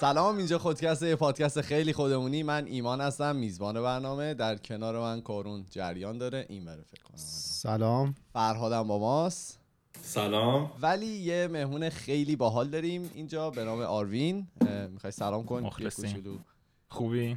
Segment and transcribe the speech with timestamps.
[0.00, 2.42] سلام اینجا خودکست یه پادکست خیلی خودمونی.
[2.42, 4.34] من ایمان هستم میزبان برنامه.
[4.34, 6.46] در کنار من کارون جریان داره.
[6.48, 7.16] این بره فکر کنم.
[7.16, 8.14] سلام.
[8.32, 9.58] فرهادم با ماست.
[10.02, 10.72] سلام.
[10.80, 14.46] ولی یه مهمون خیلی باحال داریم اینجا به نام آروین.
[14.90, 16.44] می‌خوای سلام کن؟ مخلصیم.
[16.88, 17.36] خوبی؟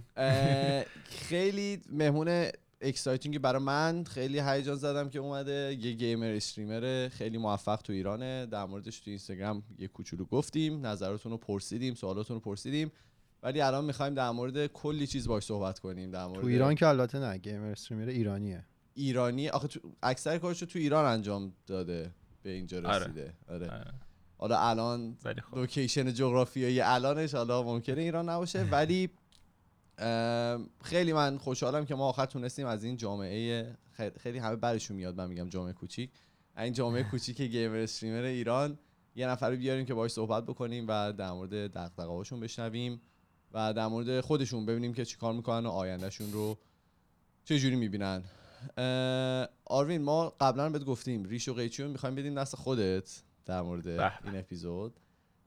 [1.04, 2.50] خیلی مهمون
[2.82, 4.04] exciting برای من.
[4.04, 5.78] خیلی هیجان زدم که اومده.
[5.82, 8.46] یه gamer streamer خیلی موفق تو ایرانه.
[8.46, 10.86] در موردش تو اینستاگرام یه کوچولو گفتیم.
[10.86, 12.92] نظراتون رو پرسیدیم سوالاتون رو پرسیدیم.
[13.44, 16.12] ولی الان می‌خوایم در مورد کلی چیز باش صحبت کنیم.
[16.12, 18.66] در مورد تو ایران که البته نه گیمر استریمر ایرانیه.
[18.94, 19.80] ایرانی؟ آخه تو...
[20.04, 22.12] اکثر کارشو تو ایران انجام داده.
[22.44, 23.04] به اینجا آره.
[23.06, 23.34] رسیده.
[23.48, 23.94] آره, آره.
[24.38, 25.58] حالا الان خب.
[25.58, 28.64] لوکیشن جغرافیایی الانش حالا ممکنه ایران نباشه.
[28.72, 29.10] ولی
[30.84, 33.68] خیلی من خوشحالم که ما آخر تونستیم از این جامعه
[34.18, 36.10] خیلی همه برشون میاد من میگم جامعه کوچیک.
[36.58, 38.80] این جامعه کوچیک گیمر استریمر ایران
[39.16, 43.02] یه نفر رو بیاریم که باهاش صحبت بکنیم و در مورد دغدغه‌هاشون بشنویم
[43.52, 46.58] و در مورد خودشون ببینیم که چیکار می‌کنن و آیندهشون رو
[47.46, 48.24] چه جوری می‌بینن.
[49.66, 53.88] آروین ما قبلا بهت گفتیم ریش و قیچی رو می‌خوایم بدیم دست خودت در مورد
[53.88, 55.00] این اپیزود.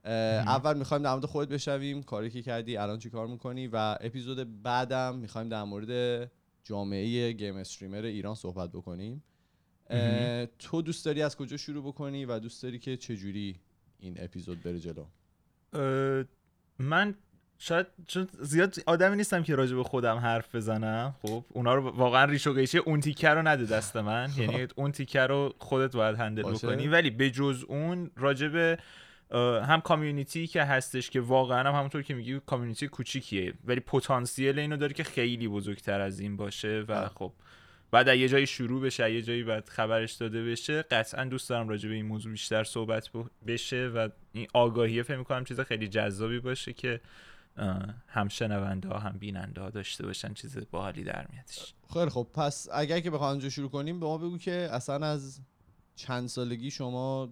[0.05, 4.63] اول می‌خوایم در مورد خودت بشویم کاری که کردی الان چی کار می‌کنی؟ و اپیزود
[4.63, 6.31] بعدم می‌خوایم در مورد
[6.63, 9.23] جامعه گیم استریمر ایران صحبت بکنیم.
[10.59, 13.59] تو دوست داری از کجا شروع بکنی و دوست داری که چجوری
[13.99, 15.05] این اپیزود بره جلو؟
[16.79, 17.15] من
[17.57, 21.15] شاید چون زیاد آدمی نیستم که راجع به خودم حرف بزنم.
[21.21, 24.29] خب اونا رو واقعا ریش و اون تیکه رو نده دست من.
[24.37, 26.87] یعنی اون تیکه رو خودت باید هندل بکنی.
[26.87, 28.77] ولی به جز اون راجع به
[29.39, 33.53] هم کامیونیتی که هستش که واقعا هم همونطور که میگی کامیونیتی کوچیکیه.
[33.65, 37.31] ولی پتانسیل اینو داره که خیلی بزرگتر از این باشه و خب
[37.91, 41.89] بعد یه جایی شروع بشه یه جایی بعد خبرش داده بشه قطعا دوست دارم راجع
[41.89, 43.09] به این موضوع بیشتر صحبت
[43.47, 47.01] بشه و این آگاهیه فکر می‌کنم چیز خیلی جذابی باشه که
[48.07, 51.73] هم شنونده ها هم بیننده ها داشته باشن چیز باحالی در میادش.
[51.93, 55.41] خیلی خب پس اگر که بخوام شروع کنیم به ما بگو که اصلا از
[55.95, 57.29] چند سالگی شما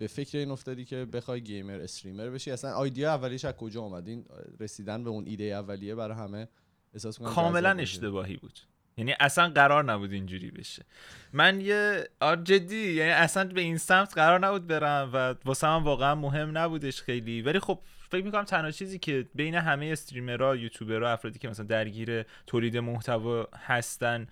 [0.00, 4.08] به فکر این افتادی که بخوای گیمر استریمر بشی اصلا آیدیا اولیش از کجا اومد؟
[4.08, 4.24] این
[4.60, 6.48] رسیدن به اون ایده اولیه برای همه
[6.94, 8.58] احساس کنم کاملا اشتباهی بود.
[8.96, 10.84] یعنی اصلا قرار نبود اینجوری بشه.
[11.32, 15.82] من یه آر جدی یعنی اصلا به این سمت قرار نبود برم و واسه من
[15.82, 17.42] واقعا مهم نبودش خیلی.
[17.42, 17.80] ولی خب
[18.10, 23.48] فکر می‌کنم تنها چیزی که بین همه استریمرها یوتیوبرها افرادی که مثلا درگیر تولید محتوا
[23.56, 24.26] هستن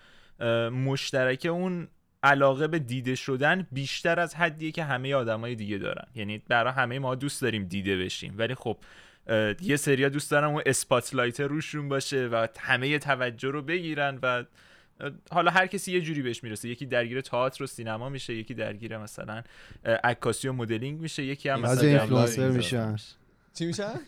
[0.72, 1.88] مشترک اون
[2.22, 6.06] علاقه به دیده شدن بیشتر از حدیه که همه آدمای دیگه دارن.
[6.14, 8.34] یعنی برای همه ما دوست داریم دیده بشیم.
[8.38, 8.78] ولی خب
[9.60, 14.44] یه سریا دوست دارن اون spotlight روشون باشه و همه توجه رو بگیرن و
[15.30, 16.68] حالا هر کسی یه جوری بهش می‌رسه.
[16.68, 19.42] یکی درگیر تئاتر و سینما میشه یکی درگیر مثلا
[19.84, 22.96] عکاسی و مدلینگ میشه یکی هم مثلا اینفلوئنسر میشن.
[23.54, 24.00] چی میشن؟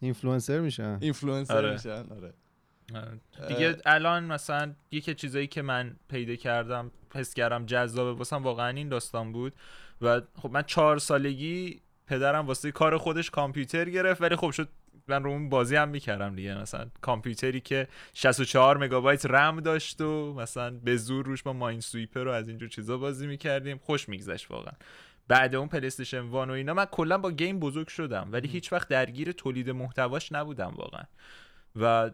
[0.00, 0.98] اینفلوئنسر میشن.
[1.00, 1.72] اینفلوئنسر آره.
[1.72, 2.32] میشن آره.
[3.48, 8.88] دیگه الان مثلا یکی چیزایی که من پیدا کردم حس کردم جذابه واسم واقعا این
[8.88, 9.52] داستان بود.
[10.00, 14.68] و خب من چهار سالگی پدرم واسه کار خودش کامپیوتر گرفت ولی خب شد
[15.08, 16.54] من رو اون بازی هم می‌کردم دیگه.
[16.54, 22.20] مثلا کامپیوتری که 64 مگابایت رم داشت و مثلا به زور روش با ماین سویپر
[22.20, 23.78] رو از اینجور چیزا بازی می‌کردیم.
[23.78, 24.72] خوش میگذشت واقعا.
[25.28, 28.88] بعد اون پلیستشن وان و اینا من کلا با گیم بزرگ شدم ولی هیچ وقت
[28.88, 31.04] درگیر تولید محتواش نبودم واقعا.
[31.76, 32.10] و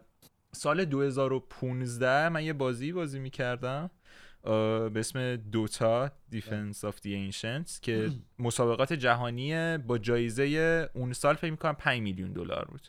[0.52, 3.90] سال 2015 من یه بازی بازی می‌کردم
[4.42, 11.50] به اسم دوتا Defense of the Ancients که مسابقات جهانی با جایزه اون سال فکر
[11.50, 12.88] می‌کنم 5 میلیون دلار بود.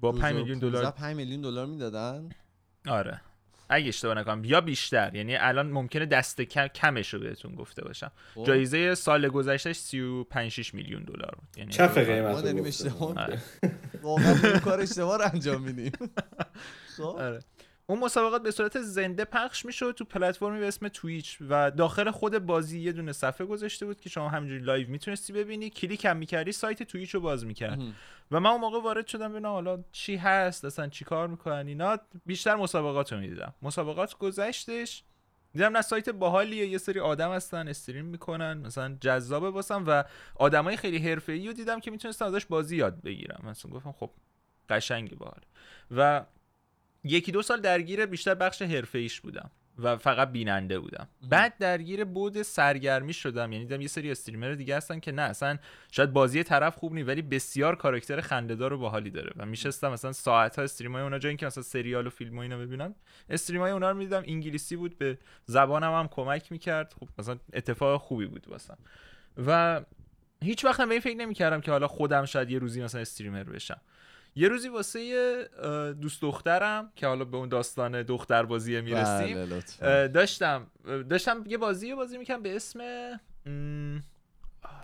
[0.00, 2.28] با 5 میلیون دلار 5 میلیون دلار می‌دادن؟
[2.88, 3.20] آره.
[3.72, 8.12] اگه اشتباه نکنم یا بیشتر یعنی الان ممکنه دست کم کمش رو بهتون گفته باشم.
[8.34, 8.44] خب.
[8.46, 11.48] جایزه سال گذشتهش 35 6 میلیون دلار بود.
[11.56, 13.38] یعنی چه قیمت ما داریم اشتباه آره.
[14.02, 15.92] واقعا کار اشتباه رو انجام میدیم.
[16.96, 17.02] خب.
[17.02, 17.40] آره.
[17.92, 22.38] اون مسابقات به صورت زنده پخش میشه تو پلتفرمی به اسم Twitch و داخل خود
[22.38, 25.70] بازی یه دونه صفحه گذاشته بود که شما همینجوری live می‌تونستی ببینی.
[25.70, 27.78] کلیک هم می‌کردی سایت Twitch رو باز می‌کرد.
[28.30, 31.98] و من اون موقع وارد شدم ببینم حالا چی هست اصلا چی کار می‌کنن اینا.
[32.26, 33.54] بیشتر مسابقات رو می‌دیدم.
[33.62, 35.02] مسابقات گذشتش
[35.52, 36.66] دیدم نه سایت باحالیه.
[36.66, 40.04] یه سری آدم هستن stream می‌کنن مثلا جذابه واسم و
[40.34, 43.40] آدمای خیلی حرفه‌ای رو دیدم که می‌تونستن ازش بازی یاد بگیرم.
[43.44, 44.10] مثلا گفتم خب
[44.68, 45.40] قشنگی باحال.
[45.90, 46.24] و
[47.04, 51.08] یکی دو سال درگیر بیشتر بخش حرفه ایش بودم و فقط بیننده بودم.
[51.30, 53.52] بعد درگیر بود سرگرمی شدم.
[53.52, 55.58] یعنی دیدم یه سری استریمر دیگه هستن که نه اصلا
[55.90, 60.12] شاید بازی طرف خوب نیست ولی بسیار کاراکتر خنده‌دار و باحالی داره و میشستم مثلا
[60.12, 62.94] ساعت ها استریم های اونا جایی که مثلا سریال و فیلم و اینا ببینم
[63.30, 64.22] استریم های اونا رو می‌دیدم.
[64.26, 66.94] انگلیسی بود به زبانم هم کمک می‌کرد.
[67.00, 68.78] خب مثلا اتفاق خوبی بود واسم.
[69.46, 69.80] و
[70.42, 73.80] هیچ وقتم به این فکر نمی‌کردم که حالا خودم شاید یه روزی مثلا streamer بشم.
[74.34, 75.48] یه روزی واسه
[76.00, 79.36] دوست دخترم که حالا به اون داستان دختر بازی می‌رسیم
[79.80, 80.66] بله، داشتم
[81.10, 82.80] داشتم یه بازی بازی می‌کنم به اسم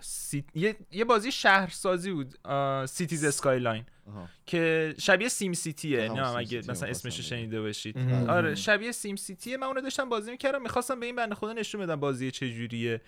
[0.01, 0.45] سی...
[0.55, 0.75] یه...
[0.91, 2.35] یه بازی شهرسازی بود
[2.85, 3.85] Cities: Skylines.
[4.45, 7.19] که شبیه SimCity ه نه اگه مثلا اسمش.
[7.19, 8.29] شنیده باشید مهم.
[8.29, 11.81] آره شبیه SimCity ه من اونو داشتم بازی می‌کردم می‌خواستم به این بنده خدا نشون
[11.81, 13.01] بدم بازی چجوریه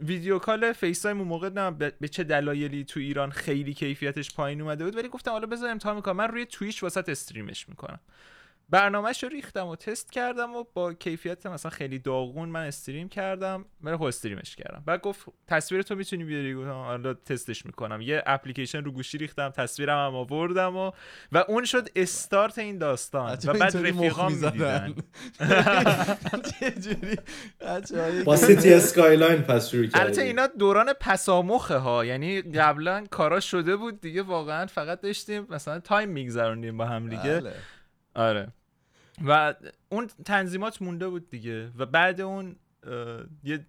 [0.00, 4.84] video call FaceTime اون موقع بنا به چه دلایلی تو ایران خیلی کیفیتش پایین اومده
[4.84, 6.16] بود ولی گفتم حالا بذار امتحان می‌کنم.
[6.16, 8.00] من روی Twitch واست stream ش می‌کنم.
[8.70, 13.64] برنامهش رو ریختم و تست کردم و با کیفیت مثلا خیلی داغون من stream کردم
[13.80, 14.82] من خب stream ش کردم.
[14.86, 18.00] بعد گفت تصویر تو می‌تونی بیاری؟ گفتم حالا تستش می‌کنم.
[18.00, 20.90] یه اپلیکیشن رو گوشی ریختم تصویرم هم آوردم و
[21.32, 23.38] و اون شد استارت این داستان.
[23.44, 24.32] و بعد رفیقام.
[24.32, 24.94] می‌دیدن.
[28.24, 30.00] با Cities: Skylines پس شروع کردی.
[30.00, 32.04] البته اینا دوران پسا مخه ها.
[32.04, 37.40] یعنی قبلا کارا شده بود دیگه واقعا فقط داشتیم مثلا time میگذروندیم با هم دیگه.
[37.40, 37.52] بله.
[38.14, 38.48] آره.
[39.26, 39.54] و
[39.88, 42.56] اون تنظیمات مونده بود دیگه و بعد اون
[43.44, 43.66] یه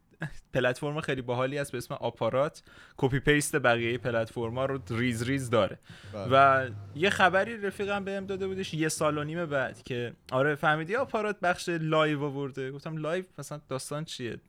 [0.53, 2.63] پلتفرم خیلی باحالی هست به اسم آپارات
[2.97, 5.79] copy paste بقیه پلتفرما رو ریز ریز داره.
[6.13, 6.27] بله.
[6.31, 10.95] و یه خبری رفیقم بهم داده بودش یه سال و نیم بعد که آره فهمیدی
[10.95, 12.71] آپارات بخش live آورده.
[12.71, 14.39] گفتم live مثلا داستان چیه؟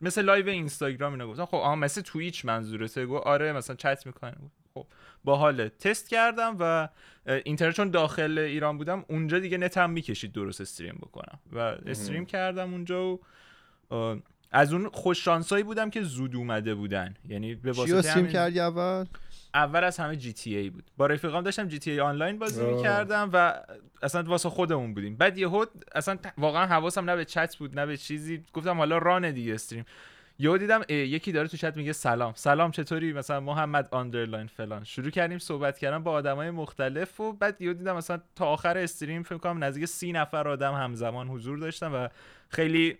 [0.00, 1.44] مثل live اینستاگرام اینا گفتم.
[1.44, 3.06] خب آها مثل Twitch منظورته.
[3.06, 4.34] گفت آره مثلا چت می‌کنه.
[4.74, 4.86] خب
[5.24, 6.88] باحاله تست کردم و
[7.26, 11.38] اینترنت چون داخل ایران بودم اونجا دیگه نتم می‌کشید درست stream بکنم.
[11.52, 13.18] و stream کردم اونجا
[13.90, 14.16] و
[14.50, 17.14] از اون خوش شانسایی بودم که زود اومده بودن.
[17.28, 19.04] یعنی به واسطه stream کردی اول؟
[19.54, 20.90] اول از همه GTA بود.
[20.96, 22.64] با رفیقام داشتم GTA Online بازی.
[22.64, 23.54] می‌کردم و
[24.02, 25.16] اصلا واسه خودمون بودیم.
[25.16, 25.64] بعد یهو
[25.94, 28.42] اصلا واقعا حواسم نه به چت بود نه به چیزی.
[28.52, 29.84] گفتم حالا run دیگه stream.
[30.38, 32.32] یهو دیدم یکی داره تو چت میگه سلام.
[32.36, 34.84] سلام چطوری؟ مثلا محمد underline فلان.
[34.84, 39.22] شروع کردیم صحبت کردن با آدمای مختلف و بعد یهو دیدم مثلا تا آخر stream
[39.22, 42.08] فکر کنم نزدیک سی نفر آدم همزمان حضور داشتن و
[42.48, 42.98] خیلی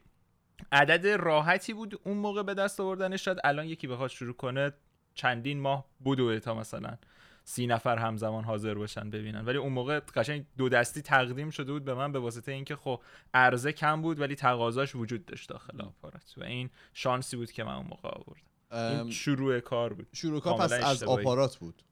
[0.73, 3.25] عدد راحتی بود اون موقع به دست آوردنش.
[3.25, 4.73] شاید الان یکی بخواد شروع کنه
[5.14, 6.96] چندین ماه بدوه تا مثلا.
[7.44, 9.44] سی نفر همزمان حاضر باشن ببینن.
[9.44, 13.00] ولی اون موقع قشنگ دو دستی تقدیم شده بود به من به واسطه اینکه خب
[13.34, 16.34] عرضه کم بود ولی تقاضاش وجود داشت داخل آپارات.
[16.36, 19.00] و این شانسی بود که من اون موقع آوردم.
[19.00, 20.08] این شروع کار بود.
[20.12, 21.02] شروع کار پس از.
[21.02, 21.82] آپارات بود.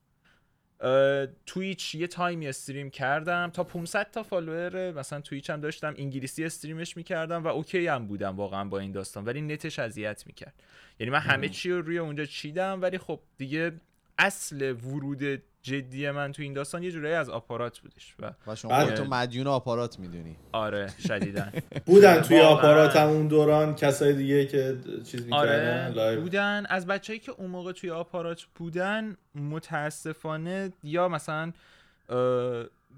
[1.47, 6.45] Twitch یه time ی stream کردم تا 500 تا follower مثلا Twitch هم داشتم انگلیسی
[6.45, 10.63] stream ش می‌کردم و okay هم بودم واقعا با این داستان ولی نتش اذیت می‌کرد.
[10.99, 13.81] یعنی من همه چی رو روی اونجا چیدم ولی خب دیگه
[14.21, 18.71] اصل ورود جدی من تو این داستان یه جورایی از آپارات بودش و و شما
[18.71, 18.85] بله.
[18.85, 21.53] خودتو مدیون آپارات می‌دونی آره شدیدن
[21.87, 22.41] بودن توی.
[22.41, 27.33] آپارات هم اون دوران کسای دیگه که چیز می‌کردن آره live بودن از بچههایی که
[27.33, 31.53] اون موقع توی آپارات بودن متاسفانه یا مثلا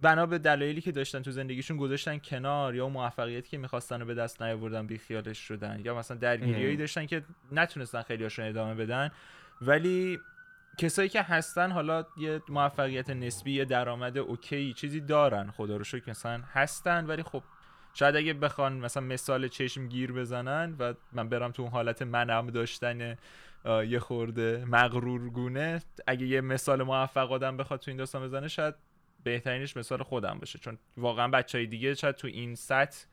[0.03, 4.15] بنا به دلایلی که داشتن تو زندگیشون گذاشتن کنار یا موفقیتی که می‌خواستن رو به
[4.15, 6.77] دست نیاوردن بی خیالش شدن یا مثلا درگیریایی.
[6.77, 9.11] داشتن که نتونستن خیلی هاشون ادامه بدن
[9.63, 10.19] ولی
[10.79, 15.51] کسایی که هستن حالا یه موفقیت نسبی یه درآمد okay چیزی دارن.
[15.51, 17.43] خدا رو شکر مثلا هستن ولی خب
[17.95, 22.47] شاید اگه بخوان مثلا مثال چشم گیر بزنن و من برم تو اون حالت منم
[22.47, 23.19] داشتن
[23.89, 28.75] یه خورده مغرورگونه اگه یه مثال موفق آدم بخواد تو این داستان بزنه شاید
[29.25, 30.59] بهترینش مثال خودم باشه.
[30.59, 33.07] چون واقعا بچه های دیگه شاید تو این سطح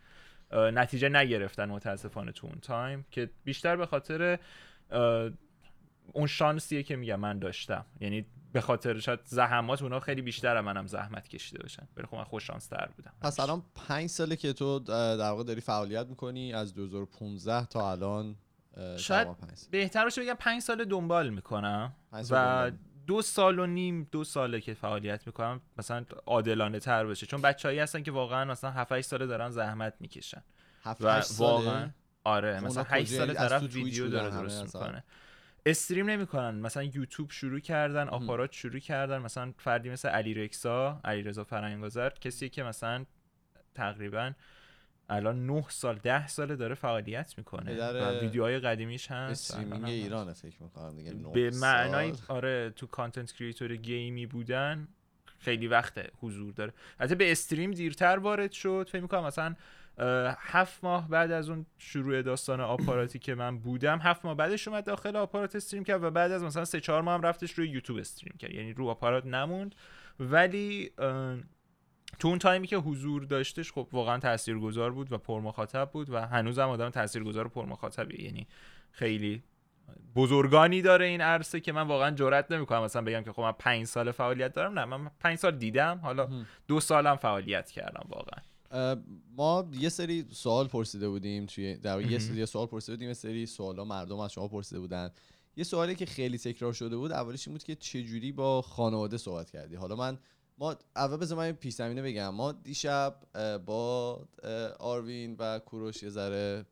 [0.51, 4.39] نتیجه نگرفتن متاسفانه تو اون تایم که بیشتر به خاطر
[6.13, 10.87] اون شانسیه که میگم من داشتم یعنی به خاطر شاید زحمات اونا خیلی بیشتر منم
[10.87, 14.53] زحمت کشیده باشن ولی خب من خوش شانس تر بودم پس الان پنج ساله که
[14.53, 18.35] تو در واقع داری فعالیت می‌کنی از 2015 تا الان
[18.97, 19.27] شاید.
[19.71, 22.71] بهتر باشه بگم پنج سال دنبال می‌کنم و.
[23.07, 27.79] دو سال و نیم دو ساله که فعالیت می‌کنم مثلا عادلانه تر باشه چون بچههایی
[27.79, 30.43] هستن که واقعا مثلا 7 8 ساله دارن زحمت می‌کشن
[30.85, 31.89] و ساله؟ واقعا
[32.23, 35.03] آره اونا مثلا کجا 8 سال یعنی از طرف ویدیو داره درست؟ می‌کنه
[35.65, 36.55] استریم نمی‌کنن.
[36.55, 39.17] مثلا یوتیوب شروع کردن آپارات شروع کردن.
[39.17, 43.05] مثلا فردی مثل علی رکسا علی رضا فرنگازر کسی که مثلا
[43.75, 44.31] تقریبا
[45.09, 47.91] الان 9 سال 10 ساله داره فعالیت می‌کنه.
[47.91, 49.51] و ویدیوهای قدیمیش هست.
[49.51, 49.85] streaming.
[49.85, 51.51] ایرانه فکر می‌کنم دیگه به.
[51.61, 54.87] معنای آره تو content creator game ی بودن
[55.39, 56.73] خیلی وقت حضور داره.
[56.99, 58.87] البته به stream دیرتر وارد شد.
[58.91, 59.55] فکر می‌کنم مثلا
[60.39, 64.85] هفت ماه بعد از اون شروع داستان آپاراتی که من بودم هفت ماه بعدش اومد
[64.85, 67.99] داخل آپارات stream کرد و بعد از مثلا سه چهار ماه هم رفتش روی YouTube
[67.99, 68.51] stream کرد.
[68.51, 69.75] یعنی رو آپارات نموند.
[70.19, 70.91] ولی
[72.19, 76.69] تو اون تایمی که حضور داشتش خب واقعا تاثیرگذار بود و پرمخاطب بود و هنوزم
[76.69, 78.47] آدم تاثیرگذار و پرمخاطبیه یعنی
[78.91, 79.43] خیلی
[80.15, 83.85] بزرگانی داره این عرصه که من واقعا جرئت نمی‌کنم مثلا بگم که خب من پنج
[83.85, 84.79] سال فعالیت دارم.
[84.79, 85.99] نه من پنج سال دیدم.
[86.03, 86.29] حالا
[86.67, 88.43] دو سالم فعالیت کردم واقعا.
[89.35, 93.45] ما یه سری سوال پرسیده بودیم توی در یه سری سوال پرسیده بودیم یه سری
[93.45, 95.11] سوالا مردم از شما پرسیده بودن.
[95.55, 99.17] یه سوالی که خیلی تکرار شده بود اولش این بود که چه جوری با خانواده
[99.17, 100.17] صحبت کردی؟ حالا من
[100.57, 102.29] ما اول بذار من پیش زمینه بگم.
[102.29, 103.15] ما دیشب
[103.65, 104.21] با
[104.79, 106.65] آروین و کوروش یه ذره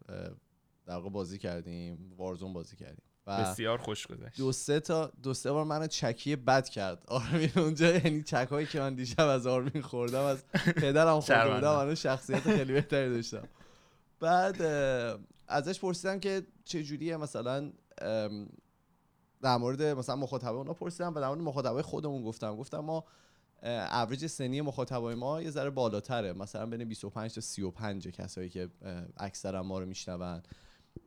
[0.86, 3.07] در بازی کردیم وارزون بازی کردیم.
[3.28, 4.38] بسیار خوش گذشت.
[4.38, 7.04] دو سه تا دو سه بار منو چکی بد کرد.
[7.08, 11.96] آرمین اونجا یعنی چکایی که من دیشب از آرمین خوردم از پدرم خورده بودم من
[11.96, 13.48] شخصیت خیلی بهتری داشتم.
[14.20, 14.62] بعد
[15.48, 17.72] ازش پرسیدم که چه جوریه مثلا
[19.42, 22.56] در مورد مثلا مخاطبه اونا پرسیدم و در مورد مخاطبه خودمون گفتم.
[22.56, 23.04] گفتم ما
[23.92, 26.34] اوریج سنی مخاطبای ما یه ذره بالاتره.
[26.34, 28.70] مثلا بین 25 تا 35 کسایی که
[29.18, 30.42] اکثرا ما رو میشنون.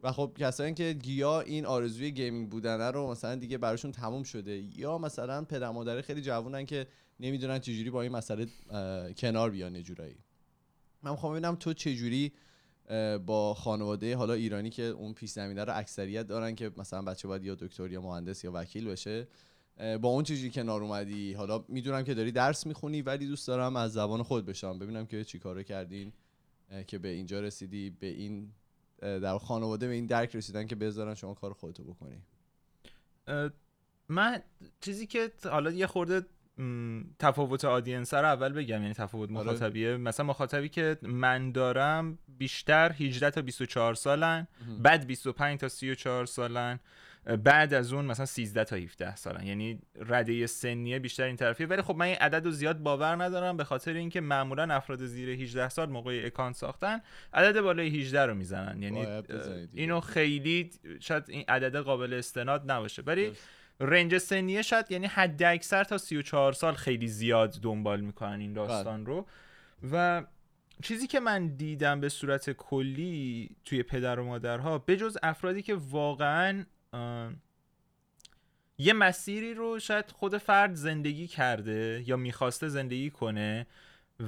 [0.03, 4.79] و خب کسایی که گیا این آرزوی gaming بودنه رو مثلا دیگه براشون تموم شده.
[4.79, 6.87] یا مثلا پدر مادر خیلی جوونن که
[7.21, 8.47] نمی‌دونن چجوری با این مسئله
[9.17, 10.17] کنار بیان جورایی.
[11.03, 12.33] من می‌خوام ببینم تو چجوری
[13.27, 17.45] با خانواده حالا ایرانی که اون پیش زمینه رو اکثریت دارن که مثلا بچه باید
[17.45, 19.29] یا دکتر یا مهندس یا وکیل بشه
[20.01, 23.77] با اون چیزی که نار اومدی؟ حالا می‌دونم که داری درس می‌خونی ولی دوست دارم
[23.77, 24.79] از زبان خود بشم.
[24.79, 26.13] ببینم که چی کاره کردین
[26.87, 28.53] که به اینجا رسیدی به این
[29.01, 32.23] در خانواده به این درک رسیدن که بذارن شما کار خودتو بکنی.
[34.09, 34.43] من
[34.81, 36.27] چیزی که حالا یه خورده
[37.19, 39.41] تفاوت آدینس رو اول بگم یعنی تفاوت آره.
[39.41, 39.97] مخاطبیه.
[39.97, 44.47] مثلا مخاطبی که من دارم بیشتر 18 تا 24 سالن
[44.83, 46.81] بعد 25 تا 34 سالن
[47.45, 49.47] بعد از اون مثلا 13 تا 17 سالن.
[49.47, 51.67] یعنی رده سنیه بیشتر این طرفیه.
[51.67, 55.29] ولی خب من این عدد رو زیاد باور ندارم به خاطر اینکه معمولا افراد زیر
[55.29, 57.01] 18 سال موقع اکانت ساختن
[57.35, 58.83] عدد بالای 18 رو می‌زنن.
[58.83, 59.07] یعنی
[59.75, 63.03] اینو خیلی شاید این عدد قابل استناد نباشه.
[63.07, 63.33] ولی
[63.81, 69.05] رنج سنیه شاید یعنی حد اکثر تا 34 سال خیلی زیاد دنبال می‌کنن این داستان
[69.05, 69.15] بله.
[69.15, 69.27] رو
[69.93, 70.25] و
[70.83, 76.65] چیزی که من دیدم به صورت کلی توی پدر و مادرها بجز افرادی که واقعا
[78.79, 83.67] یه مسیری رو شاید خود فرد زندگی کرده یا می‌خواسته زندگی کنه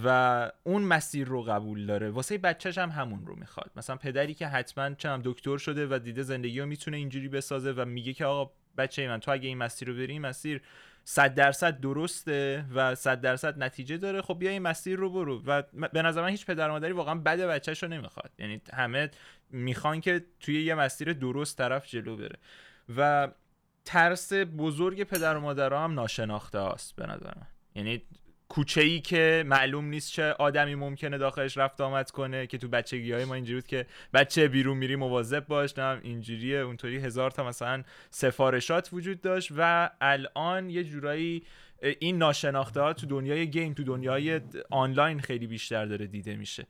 [0.05, 4.47] و اون مسیر رو قبول داره واسه بچهش هم همون رو می‌خواد مثلا پدری که
[4.47, 8.53] حتما چم دکتر شده و دیده زندگی رو می‌تونه اینجوری بسازه و میگه که آقا
[8.77, 10.63] بچه من تو اگه این مسیر رو بری این مسیر
[11.05, 14.23] صد درصد درسته و صد درصد نتیجه داره.
[14.23, 15.43] خب بیا این مسیر رو برو.
[15.47, 15.63] و
[15.93, 18.31] به نظر من هیچ پدر مادری واقعا بد بچهش رو نمی‌خواد.
[18.39, 19.11] یعنی همه
[19.51, 22.39] می‌خوان که توی یه مسیر درست طرف جلو بره.
[22.97, 23.29] و
[23.85, 27.47] ترس بزرگ پدر و مادرها هم ناشناخته است به نظر من.
[27.75, 28.03] یعنی
[28.53, 33.13] کوچه ای که معلوم نیست چه آدمی ممکنه داخلش رفت آمد کنه که تو بچگی
[33.13, 37.45] های ما اینجوری بود که بچه بیرون میری مواظب باش نه اینجوریه اونطوری هزار تا
[37.45, 41.43] مثلا سفارشات وجود داشت و الان یه جورایی
[41.99, 44.41] این ناشناخته ها تو دنیای گیم تو دنیای
[44.71, 46.67] آنلاین خیلی بیشتر داره دیده میشه.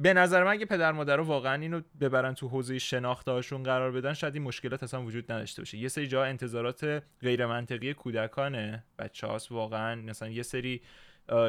[0.00, 4.12] به نظر من اگه پدر مادر واقعا اینو ببرن تو حوزه شناخته هاشون قرار بدن
[4.12, 5.78] شاید این مشکلات اصلا وجود نداشته باشه.
[5.78, 8.84] یه سری جا انتظارات غیر منطقی کودکانه.
[8.98, 10.82] بچه هاست واقعا مثلا یه سری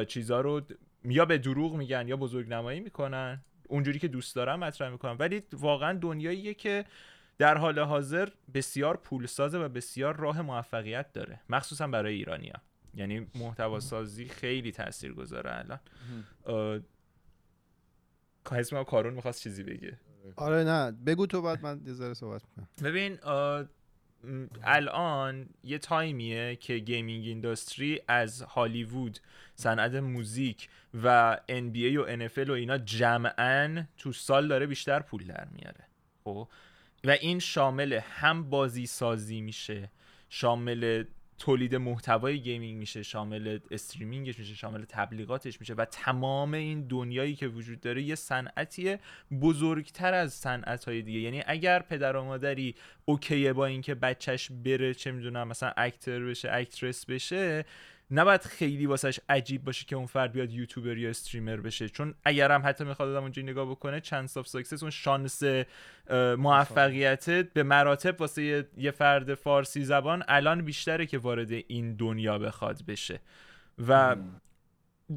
[0.06, 0.60] چیزا رو
[1.04, 3.40] یا به دروغ میگن یا بزرگ نمایی می‌کنن.
[3.68, 5.16] اونجوری که دوست دارم مطرح می‌کنن.
[5.18, 6.84] ولی واقعا دنیاییه که
[7.38, 11.40] در حال حاضر بسیار پولسازه و بسیار راه موفقیت داره.
[11.48, 12.54] مخصوصا برای ایرانیا
[12.94, 15.80] یعنی محتوا سازی خیلی تاثیرگذاره الان.
[18.58, 19.98] اسم کارون می‌خواست چیزی بگه.
[20.36, 20.90] آره نه.
[20.90, 22.68] بگو تو بعد من یه ذره صحبت می‌کنم.
[22.82, 23.18] ببین
[24.62, 29.18] الان یه time یه که gaming industry از هالیوود
[29.54, 30.68] صنعت music
[31.02, 35.86] و NBA و NFL و اینا جمعا تو سال داره بیشتر پول در میاره.
[36.24, 36.48] خب؟
[37.04, 39.90] و این شامل هم بازی سازی میشه
[40.28, 41.04] شامل
[41.40, 47.34] تولید محتوای gaming میشه شامل streaming ش میشه شامل تبلیغاتش میشه و تمام این دنیایی
[47.34, 48.96] که وجود داره یه صنعتی
[49.40, 51.20] بزرگتر از صنعت دیگه.
[51.20, 56.20] یعنی اگر پدر و مادری okay ه با اینکه بچهش بره چه می‌دونم مثلا actor
[56.20, 57.64] بشه actress بشه
[58.10, 61.88] نباید خیلی واسش عجیب باشه که اون فرد بیاد یوتیوبر یا streamer بشه.
[61.88, 65.42] چون اگر هم حتی می‌خواد آدم اونجا نگاه بکنه chance of success اون شانس
[66.38, 72.82] موفقیت به مراتب واسه یه فرد فارسی زبان الان بیشتره که وارد این دنیا بخواد
[72.88, 73.20] بشه.
[73.88, 74.16] و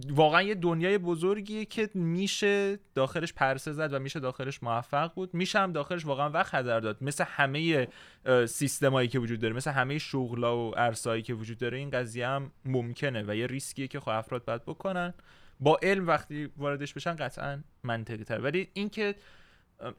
[0.09, 5.33] واقعا یه دنیای بزرگیه که میشه داخلش پرسه زد و میشه داخلش موفق بود.
[5.33, 7.03] میشه هم داخلش واقعا وقت هدر داد.
[7.03, 7.87] مثل همه
[8.47, 12.51] سیستمایی که وجود داره مثل همه شغلا و ارسایی که وجود داره این قضیه هم
[12.65, 15.13] ممکنه و یه ریسکیه که خب افراد باید بکنن.
[15.59, 19.15] با علم وقتی واردش بشن قطعا منطقی تر ولی اینکه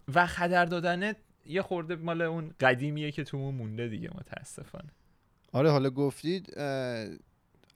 [0.09, 4.91] وقت هدر دادنه یه خورده مال اون قدیمیه که تو مونده دیگه متاسفانه.
[5.53, 6.55] آره حالا گفتید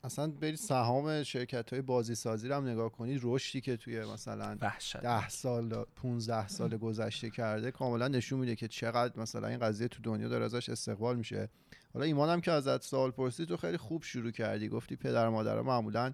[0.04, 3.20] اصلا برید سهام شرکت های بازی سازی رو هم نگاه کنید.
[3.22, 4.54] رشدی که توی مثلا
[5.02, 10.02] ده سال 15 سال گذشته کرده کاملا نشون میده که چقدر مثلا این قضیه تو
[10.02, 11.48] دنیا داره ازش استقبال میشه.
[11.94, 14.68] حالا ایمانم که ازت سوال پرسید تو خیلی خوب شروع کردی.
[14.68, 16.12] گفتی پدر مادر معمولا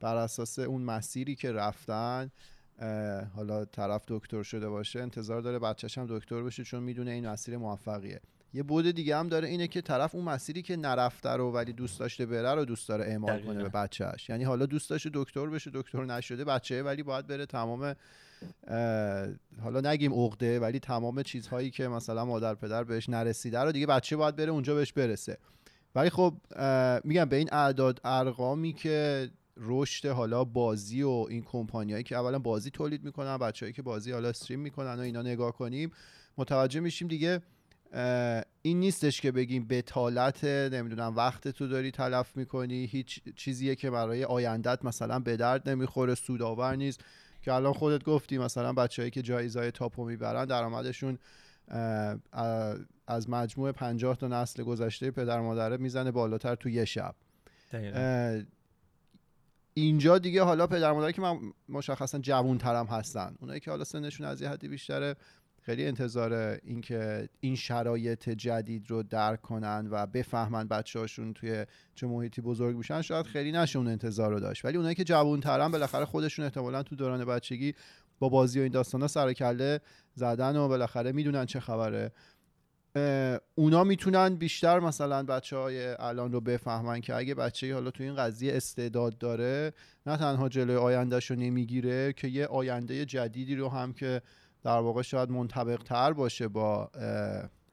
[0.00, 2.30] بر اساس اون مسیری که رفتن
[3.36, 7.56] حالا طرف دکتر شده باشه انتظار داره بچهش هم دکتر بشه چون می‌دونه این مسیر
[7.56, 8.20] موفقیه.
[8.54, 12.00] یه بود دیگه هم داره اینه که طرف اون مسیری که نرفته رو ولی دوست
[12.00, 15.70] داشته بره رو دوست داره اعمال کنه به بچهش یعنی حالا دوست داشته دکتر بشه
[15.74, 17.94] دکتر نشده بچه ولی باید بره تمام
[19.62, 24.16] حالا نگیم عقده ولی تمام چیزهایی که مثلا مادر پدر بهش نرسیده رو دیگه بچه
[24.16, 25.38] باید بره اونجا بهش برسه.
[25.94, 26.34] ولی خب
[27.04, 32.70] میگم به این اعداد ارقامی که رشد حالا بازی و این کمپانیایی که اولا بازی
[32.70, 35.90] تولید می‌کنن بچههایی که بازی حالا استریم می‌کنن و اینا نگاه کنیم
[36.38, 37.42] متوجه میشیم دیگه
[38.62, 44.24] این نیستش که بگیم بتالت نمی‌دونم وقت تو داری تلف می‌کنی هیچ چیزیه که برای
[44.24, 47.00] آیندت مثلا به درد نمی‌خوره سودآور نیست.
[47.42, 51.18] که الان خودت گفتی مثلا بچههایی که جایزای تاپو می‌برن درآمدشون
[53.06, 57.14] از مجموع 50 تا نسل گذشته پدر مادره می‌زنه بالاتر تو یه شب.
[59.74, 64.26] اینجا دیگه حالا پدر مادر که من مشخصا جوون ترم هستن اونایی که حالا سنشون
[64.26, 65.16] از یه حدی بیشتره
[65.68, 66.32] خیلی انتظار
[66.64, 72.76] اینکه این شرایط جدید رو درک کنن و بفهمن بچه هاشون توی چه محیطی بزرگ
[72.76, 73.02] میشن.
[73.02, 74.64] شاید خیلی نشه اون انتظار رو داشت.
[74.64, 77.74] ولی اونایی که جوون ترن بالاخره خودشون احتمالا تو دوران بچگی
[78.18, 79.80] با بازی و این داستانا سر کله
[80.14, 82.12] زدن و بالاخره می‌دونن چه خبره.
[83.54, 88.14] اونا می‌تونن بیشتر مثلا بچه های الان رو بفهمن که اگه بچه حالا تو این
[88.14, 89.72] قضیه استعداد داره
[90.06, 94.22] نه تنها جلوی آیندهش رو نمی‌گیره که یه آینده جدیدی رو هم که
[94.68, 96.90] در واقع شاید منطبق تر باشه با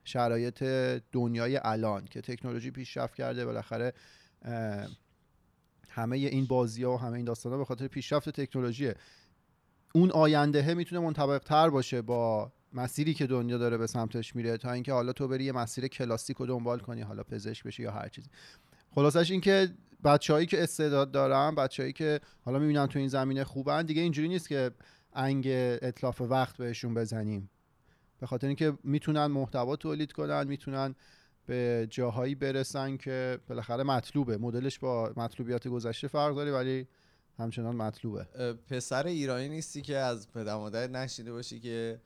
[0.04, 0.64] شرایط
[1.12, 3.94] دنیای الان که تکنولوژی پیشرفت کرده بالاخره
[5.90, 8.96] همه این بازی ها و همه این داستان ها به خاطر پیشرفت تکنولوژیه.
[9.94, 14.72] اون آینده می‌تونه منطبق تر باشه با مسیری که دنیا داره به سمتش میره تا
[14.72, 18.10] اینکه حالا تو بری یه مسیر کلاسیک رو دنبال کنی حالا پزشک بشی یا هر
[18.10, 18.30] چیزی.
[18.92, 19.70] خلاصش این که
[20.04, 24.50] بچههایی که استعداد دارن بچههایی که حالا می‌بینن تو این زمینه خوبن دیگه اینجوری نیست
[24.50, 24.72] که
[25.16, 25.48] انگ
[25.82, 27.50] اطلاف وقت بهشون بزنیم.
[28.20, 30.96] به خاطر اینکه می‌تونن محتوا تولید کنن می‌تونن
[31.46, 34.38] به جاهایی برسن که بالاخره مطلوبه.
[34.38, 36.88] مدلش با مطلوبیات گذشته فرق داره ولی
[37.38, 38.26] همچنان مطلوبه.
[38.70, 42.00] پسر ایرانی نیستی که از پدر مادر نشیده باشی که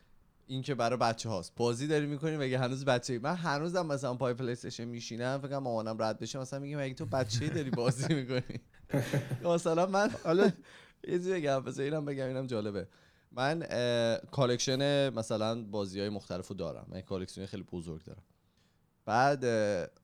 [0.47, 1.53] این که برای بچه هاست.
[1.55, 6.01] بازی داری می‌کنی مگه هنوز بچه من هنوزم مثلا پای پلی استیشن میشینم فکر مامانم
[6.01, 6.39] رد بشه.
[6.39, 8.59] مثلا میگه مگه تو بچه داری بازی می‌کنی؟
[9.53, 10.51] مثلا من حالا
[11.07, 12.87] یه چیزی بگم بذار اینم بگم اینم جالبه.
[13.31, 13.63] من
[14.31, 16.85] collection مثلا بازی های مختلف رو دارم.
[16.89, 18.23] من collection خیلی بزرگ دارم.
[19.05, 19.45] بعد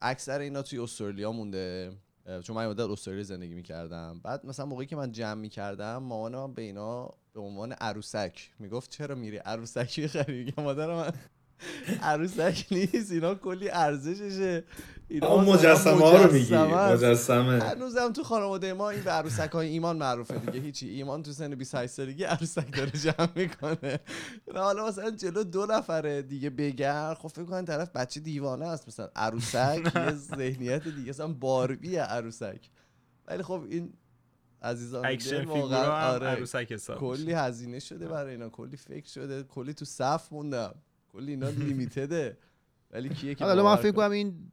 [0.02, 1.92] اکثر اینا توی استرالیا مونده.
[2.44, 4.22] چون من مدت استرالیا زندگی می‌کردم.
[4.24, 9.16] بعد مثلا موقعی که من جمع می‌کردم مامانم به اینا به عنوان عروسک می‌گفت چرا
[9.16, 11.12] میری عروسکی خری مادر من
[12.02, 14.64] عروسک نیست اینا کلی ارزششه.
[15.08, 16.56] اینا مجسمه ها رو میگی.
[16.56, 20.60] مجسمه هنوزم تو خانواده ما این به عروسک های ایمان معروفه دیگه.
[20.60, 20.90] هیچی.
[20.90, 24.00] ایمان تو سن 28 سالگی عروسک داره جمع می‌کنه.
[24.54, 28.88] و حالا مثلا جلو دو نفره دیگه بگر خب فکر کنن طرف بچه دیوانه است.
[28.88, 31.10] مثلا عروسک یه ذهنیت دیگه.
[31.10, 32.70] مثلا باربی عروسک.
[33.28, 33.94] ولی خب این
[34.62, 36.28] عزیزان اکشن واقعا آره.
[36.28, 38.50] عروسک حساب کلی هزینه شده برای اینا.
[38.50, 39.44] کلی فکر شده.
[39.44, 40.76] کلی تو صف موندم.
[41.16, 42.38] کلی اینا limited ه
[42.92, 44.52] ولی کیه که حالا من فکر کنم این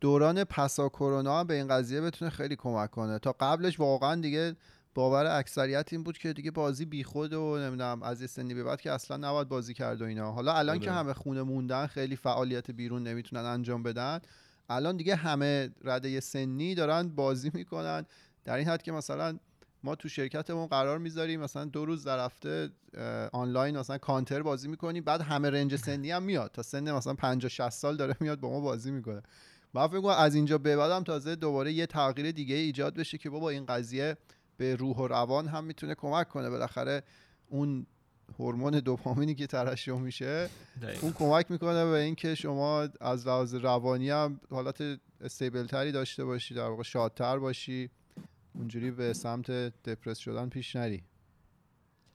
[0.00, 3.18] دوران پسا کرونا به این قضیه بتونه خیلی کمک کنه.
[3.18, 4.56] تا قبلش واقعا دیگه
[4.94, 8.80] باور اکثریت این بود که دیگه بازی بیخود و نمی‌دونم از یه سنی به بعد
[8.80, 10.32] که اصلا نباید بازی کرد و اینا.
[10.32, 14.20] حالا الان که همه خونه موندن خیلی فعالیت بیرون نمی‌تونن انجام بدن
[14.68, 18.06] الان دیگه همه رده سنی دارن بازی می‌کنن.
[18.44, 19.38] در این حد که مثلا
[19.84, 22.70] ما تو شرکتمون قرار می‌ذاریم مثلا دو روز در هفته
[23.32, 26.50] آنلاین مثلا کانتر بازی می‌کنیم بعد همه رنج سنی هم میاد.
[26.52, 29.22] تا سن مثلا 50 60 سال داره میاد با ما بازی می‌کنه.
[29.74, 33.30] من فکر کنم از اینجا به بعدم تازه دوباره یه تغییر دیگه ایجاد بشه که
[33.30, 34.16] بابا این قضیه
[34.56, 36.50] به روح و روان هم می‌تونه کمک کنه.
[36.50, 37.02] بالاخره
[37.48, 37.86] اون
[38.38, 40.48] هورمون دوپامینی که ترشح میشه
[41.02, 44.82] اون کمک می‌کنه به اینکه شما از لحاظ روانی هم حالت
[45.20, 47.90] استیبل تری داشته باشی در واقع شادتر باشی.
[48.54, 49.50] اونجوری به سمت
[49.84, 51.04] دپرس شدن پیش نری.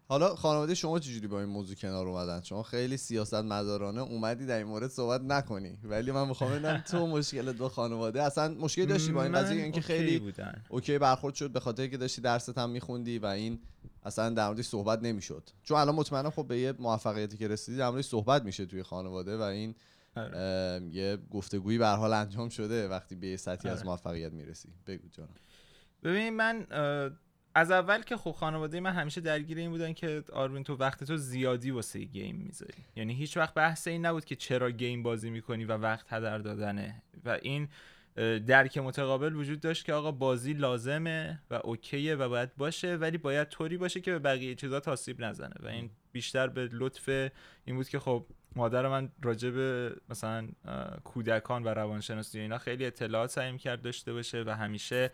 [0.08, 4.58] حالا خانواده شما چجوری با این موضوع کنار اومدن؟ شما خیلی سیاست مدارانه اومدی در
[4.58, 5.78] این مورد صحبت نکنی.
[5.84, 9.82] ولی من می‌خوام بدونم تو مشکل دو خانواده اصلا مشکلی داشتی با این قضیه؟ اینکه
[9.82, 10.64] خیلی بودن.
[10.70, 13.60] اوکی برخورد شد به خاطر که داشتی درست هم میخوندی و این
[14.04, 15.50] اصلا در موردش صحبت نمی‌شد.
[15.64, 19.38] چون الان مطمئنم خب به یه موفقیتی که رسیدی در موردش صحبت میشه توی خانواده
[19.38, 19.76] و این
[20.18, 20.82] آره.
[20.92, 23.88] یه گفتگویی به حال انجام شده وقتی به یه سطحی از آره.
[23.88, 24.70] موفقیت می‌رسی.
[24.88, 25.30] بگو جانم
[26.06, 26.68] ببین من
[27.56, 31.18] از اول که خب خانواده من همیشه درگیر این بودن که آروین تو وقت تو
[31.18, 32.86] زیادی واسه گیم می‌ذاری.
[32.96, 37.02] یعنی هیچ وقت بحث این نبود که چرا گیم بازی می‌کنی و وقت هدر دادنه.
[37.26, 37.68] و این
[38.40, 43.48] درک متقابل وجود داشت که آقا بازی لازمه و اوکیه و باید باشه ولی باید
[43.48, 45.56] طوری باشه که به بقیه چیزا تاثیر نزنه.
[45.60, 47.10] و این بیشتر به لطف
[47.66, 50.48] این بود که خب مادر من راجع به مثلا
[51.04, 55.12] کودکان و روانشناسی اینا خیلی اطلاعات سعی کرد داشته باشه و همیشه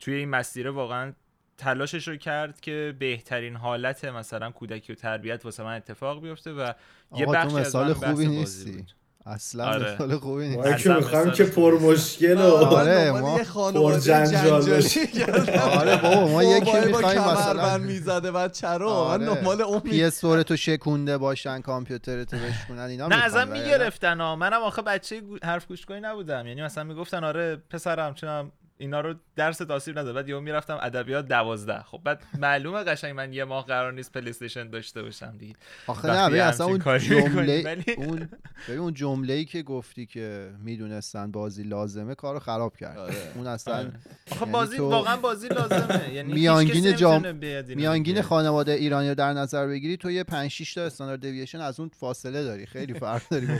[0.00, 1.12] توی این مسیره واقعا
[1.58, 6.72] تلاشش رو کرد که بهترین حالت مثلا کودکی و تربیت واسه من اتفاق بیفته و
[7.16, 8.84] یه بخشی مثال خوبی نیستی.
[9.26, 9.94] اصلا آره.
[9.94, 10.82] مثال خوبی نیست.
[10.82, 14.62] که می‌خوایم که پر مشکل و آره ما پر جنجال
[15.78, 17.78] آره بابا ما یکی می‌خوایم مثلا.
[17.78, 19.26] می‌زده بعد چرا؟ آره.
[19.26, 20.10] من دنبال اون پی
[20.42, 24.36] تو شکونده باشن کامپیوتر تو بشکنن اینا نه ازم می‌گرفتن ها.
[24.36, 26.46] منم آخه بچه حرف گوش نبودم.
[26.46, 31.28] یعنی مثلا می‌گفتن آره پسرم چونم اینا رو درس تاثیر نداد بعد یهو می‌رفتم ادبیات
[31.28, 31.82] دوازده.
[31.82, 35.54] خب بعد معلومه قشنگ من یه ماه قرار نیست پلی استیشن داشته باشم دیگه.
[35.86, 38.28] آخه نه اصلا اون جمله اون
[38.68, 42.98] اون جمله ای که گفتی که می‌دونستن بازی لازمه کارو خراب کرد.
[42.98, 43.14] آره.
[43.34, 43.92] اون اصلا آره.
[44.30, 46.14] خب یعنی بازی واقعا بازی لازمه.
[46.14, 47.34] یعنی میانگین جام
[47.68, 51.80] میانگین خانواده ایرانی رو در نظر بگیری تو یه 5 6 تا standard deviation از
[51.80, 52.66] اون فاصله داری.
[52.66, 53.46] خیلی فرق داری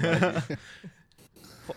[1.67, 1.75] خب،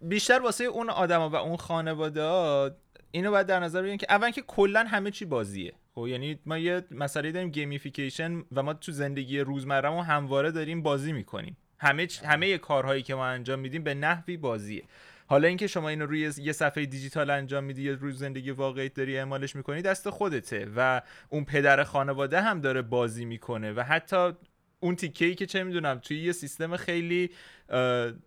[0.00, 2.70] بیشتر واسه اون آدما و اون خانواده ها
[3.10, 5.72] اینو باید در نظر بگیریم که اول که کلا همه چی بازیه.
[5.94, 11.12] خب یعنی ما یه مسئله داریم gamification و ما تو زندگی روزمرهمون همواره داریم بازی
[11.12, 11.56] می‌کنیم.
[11.78, 14.82] همه همه کارهایی که ما انجام میدیم به نحوی بازیه.
[15.26, 19.18] حالا اینکه شما اینو روی یه صفحه دیجیتال انجام میدی یا روی زندگی واقعی داری
[19.18, 24.32] اعمالش می‌کنی دست خودته و اون پدر خانواده هم داره بازی می‌کنه و حتی
[24.80, 27.30] اون تیکه ای که چه می‌دونم توی یه سیستم خیلی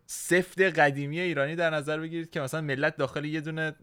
[0.06, 3.76] سفت قدیمی ایرانی در نظر بگیرید که مثلا ملت داخل یه دونه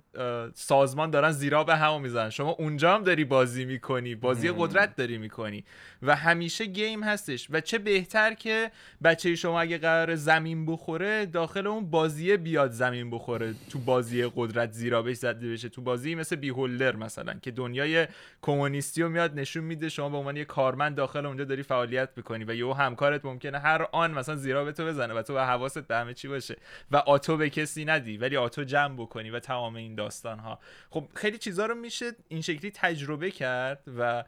[0.54, 2.30] سازمان دارن زیرا به هم می‌زنن.
[2.30, 5.64] شما اونجا هم داری بازی می‌کنی بازی قدرت داری می‌کنی
[6.02, 8.70] و همیشه گیم هستش و چه بهتر که
[9.04, 14.72] بچه شما اگه قرار زمین بخوره داخل اون بازیه بیاد زمین بخوره تو بازی قدرت
[14.72, 15.68] زیرا بهش زده بشه.
[15.68, 18.06] تو بازی مثل بیهولدر مثلا که دنیای
[18.42, 22.44] کمونیستی رو میاد نشون میده شما به عنوان یه کارمند داخل اونجا داری فعالیت می‌کنی
[22.44, 25.96] و یه همکارت ممکنه هر آن مثلا زیرا به تو بزنه و تو حواست به
[25.96, 26.56] همه چی باشه.
[26.90, 30.58] و آتو به کسی ندی ولی آتو جمع بکنی و تمام این داستان ها
[30.90, 34.24] خب خیلی چیزا رو میشه این شکلی تجربه کرد و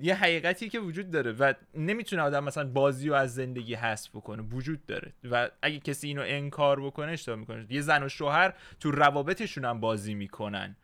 [0.00, 4.42] یه حقیقتی که وجود داره و نمی‌تونه آدم مثلا بازی رو از زندگی حذف بکنه
[4.42, 5.12] وجود داره.
[5.30, 7.66] و اگه کسی اینو انکار بکنه اشتباه می‌کنه.
[7.70, 10.76] یه زن و شوهر تو روابطشون هم بازی می‌کنن.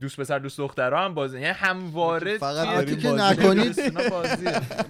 [0.00, 3.94] دوست پسر دوست دخترها هم بازی یعنی همواره فقط که نکنید.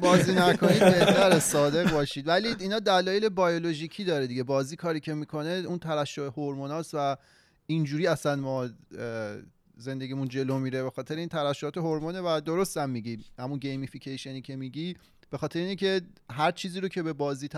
[0.00, 2.28] بازی نکنید بهتر صادق باشید.
[2.28, 4.42] ولی اینا دلایل بیولوژیکی داره دیگه.
[4.42, 7.16] بازی کاری که می‌کنه اون ترشح هورموناست و
[7.66, 8.68] اینجوری اصلا ما
[9.76, 10.82] زندگیمون جلو میره.
[10.82, 13.24] به خاطر این ترشحات هورمونه و درست هم میگی.
[13.38, 14.96] همون gamification ی که میگی.
[15.30, 17.48] به خاطر اینه که هر چیزی رو که به بازی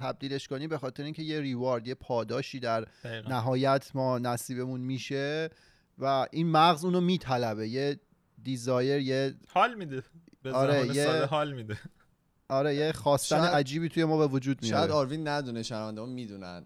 [0.00, 2.86] تبدیلش کنی به خاطر اینکه یه ریوارد یه پاداشی در
[3.28, 5.50] نهایت ما نصیبمون میشه
[5.98, 7.68] و این مغز اونو میطلبه.
[7.68, 8.00] یه
[8.42, 10.02] دیزایر یه حال میده.
[10.42, 11.78] به آره یه حال میده.
[12.48, 16.64] آره یه خواستن عجیبی توی ما به وجود میاد شاید آروین ندونه شنونده ها می‌دونن.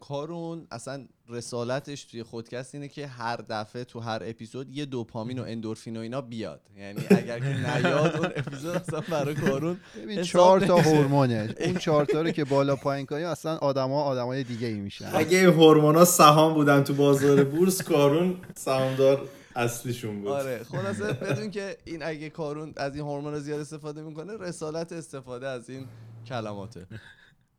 [0.00, 5.42] کارون اصلا رسالتش توی خودکست اینه که هر دفعه تو هر اپیزود یه دوپامین و
[5.42, 6.60] اندورفین و اینا بیاد.
[6.78, 11.54] یعنی اگر که نیاد اون اپیزود اصلا برای کارون ببین چهار تا هورمونه.
[11.66, 15.10] اون چهار تا رو که بالا پایین کنی اصلا آدما آدمای دیگه ای میشن.
[15.14, 20.28] اگه هورمونا سهام بودن تو بازار بورس کارون سهامدار اصلیشون بود.
[20.30, 25.48] آره خلاصه بدون که این اگه کارون از این هورمون زیاد استفاده می‌کنه رسالت استفاده
[25.48, 25.86] از این
[26.26, 26.86] کلماته.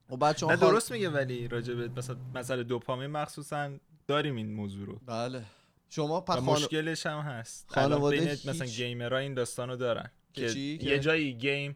[0.09, 3.71] و بعد شما درست میگه ولی راجع به مثلا مثلا دوپامین مخصوصا
[4.07, 4.99] داریم این موضوع رو.
[5.05, 5.43] بله.
[5.89, 6.43] شما خان...
[6.43, 7.65] مشکلش هم هست.
[7.71, 8.47] خانواده هیچ...
[8.47, 10.11] مثلا گیمرها این داستانو دارن.
[10.33, 11.75] که یه جایی گیم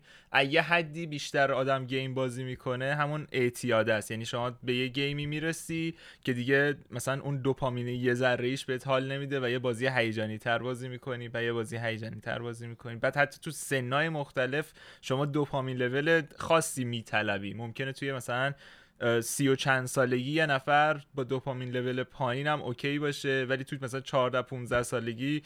[0.50, 4.12] یه حدی بیشتر آدم گیم بازی می‌کنه همون اعتیاد است.
[4.12, 5.94] یعنی شما به یه گیمی می‌رسی
[6.24, 10.38] که دیگه مثلا اون دوپامین یه ذره ایش بهت حال نمیده و یه بازی هیجانی
[10.38, 12.96] تر بازی می‌کنی و یه بازی هیجانی تر بازی می‌کنی.
[12.96, 17.54] بعد حتی تو سنای مختلف شما دوپامین لول خاصی میطلبی.
[17.54, 18.54] ممکنه توی مثلا
[19.22, 23.76] سی و چند سالگی یه نفر با دوپامین لول پایین هم اوکی باشه ولی تو
[23.82, 25.42] مثلا 14 15 سالگی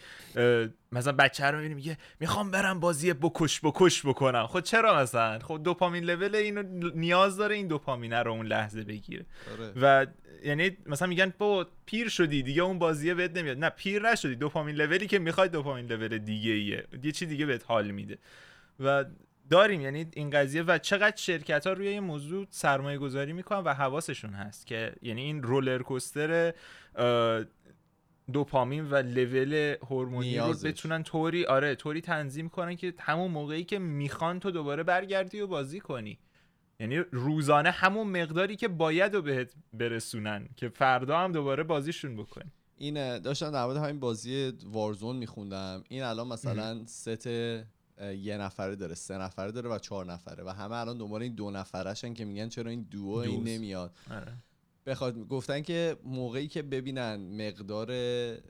[0.91, 4.47] مثلا بچه رو می‌بینی میگه می‌خوام برم بازی بکش بکش بکنم.
[4.47, 6.63] خب چرا مثلا؟ خب دوپامین لول اینو
[6.95, 9.25] نیاز داره این دوپامینه رو اون لحظه بگیره.
[9.51, 9.73] آره.
[9.81, 10.07] و
[10.43, 13.57] یعنی مثلا میگن با پیر شدی دیگه اون بازیه بهت نمیاد.
[13.57, 14.35] نه پیر نشدی.
[14.35, 18.17] دوپامین لولی که می‌خوای دوپامین لول دیگه ایه یه چی دیگه بهت حال میده.
[18.79, 19.05] و
[19.51, 19.81] داریم.
[19.81, 24.33] یعنی این قضیه و چقدر شرکت ها روی این موضوع سرمایه گذاری می‌کنن و حواسشون
[24.33, 26.53] هست که یعنی این رولر کوستر
[28.33, 33.79] دوپامین و لول هورمونی رو بتونن طوری آره طوری تنظیم کنن که همون موقعی که
[33.79, 36.19] می‌خوان تو دوباره برگردی و بازی کنی.
[36.79, 42.51] یعنی روزانه همون مقداری که باید رو بهت برسونن که فردا هم دوباره بازیشون بکنی.
[42.77, 45.83] این داشتم در مورد همین بازی وارزون میخوندم.
[45.89, 47.27] این الان مثلا ست
[48.01, 51.51] یه نفره داره سه نفره داره و چهار نفره و همه الان دنبال این دو
[51.51, 53.95] نفرشن که میگن چرا این دو این نمیاد.
[54.11, 54.33] آره.
[54.85, 57.15] بخواد گفتن که موقعی که ببینن
[57.47, 57.87] مقدار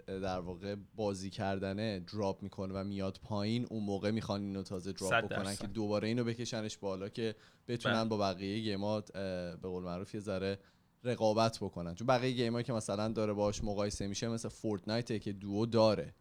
[0.08, 5.26] در واقع بازی کردنه drop می‌کنه و میاد پایین اون موقع می‌خوان اینو تازه drop
[5.26, 7.36] بکنن که دوباره اینو بکشنش بالا که
[7.68, 8.10] بتونن بله.
[8.10, 10.60] با بقیه game ات به قول معروف یه ذره
[11.04, 11.96] رقابت بکنن.
[11.96, 16.14] چون بقیه game ایی که مثلا داره باش مقایسه میشه مثل فورتنایت که دو داره.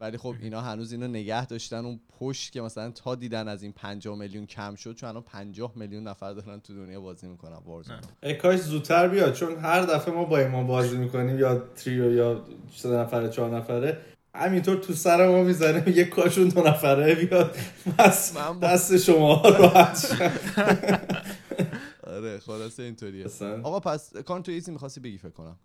[0.00, 1.84] ولی خب اینا هنوز اینو نگه داشتن.
[1.84, 5.72] اون پشت که مثلا تا دیدن از این 50 میلیون کم شد چون الان 50
[5.76, 7.96] میلیون نفر دارن تو دنیا بازی می‌کنن وارزون
[8.42, 12.44] کاش زودتر بیاد چون هر دفعه ما با ما بازی می‌کنیم یا تریو یا
[12.76, 13.98] سه نفره چهار نفره
[14.34, 17.56] همینطور تو سر ما می‌زنه یه کاشون دو نفره بیاد.
[17.98, 20.12] بس دست شما راحت
[22.06, 23.26] آره خلاصه اینطوریه.
[23.62, 25.56] آقا پس تو ایزی می‌خواستی بگی فکر کنم.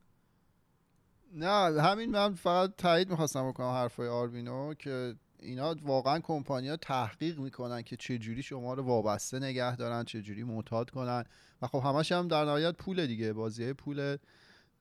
[1.36, 7.82] نه همین من فقط تایید می‌خواستم بکنم حرفای آروینو که اینا واقعا کمپانیا تحقیق می‌کنن
[7.82, 11.24] که چه جوری شما رو وابسته نگه دارن چه جوری معتاد کنن.
[11.62, 14.18] و خب همش هم در نهایت پول دیگه بازی پول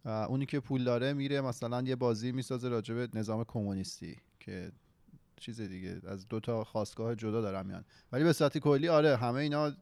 [0.05, 4.73] اونی که پول داره میره مثلا یه بازی می‌سازه راجع به نظام کمونیستی که
[5.41, 7.85] چیز دیگه از دو تا خواستگاه جدا دارم میان.
[8.13, 9.73] ولی به صورت کلی آره همه اینا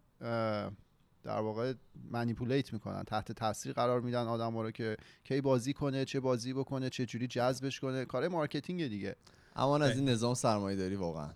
[1.23, 1.75] در واقع
[2.11, 6.91] manipulate می‌کنن تحت تاثیر قرار میدن آدم رو که کی بازی کنه چه بازی بکنه
[6.91, 8.05] چه جوری جذبش کنه.
[8.05, 9.17] کار marketing دیگه.
[9.57, 11.31] اما از این نظام سرمایه داری واقعا.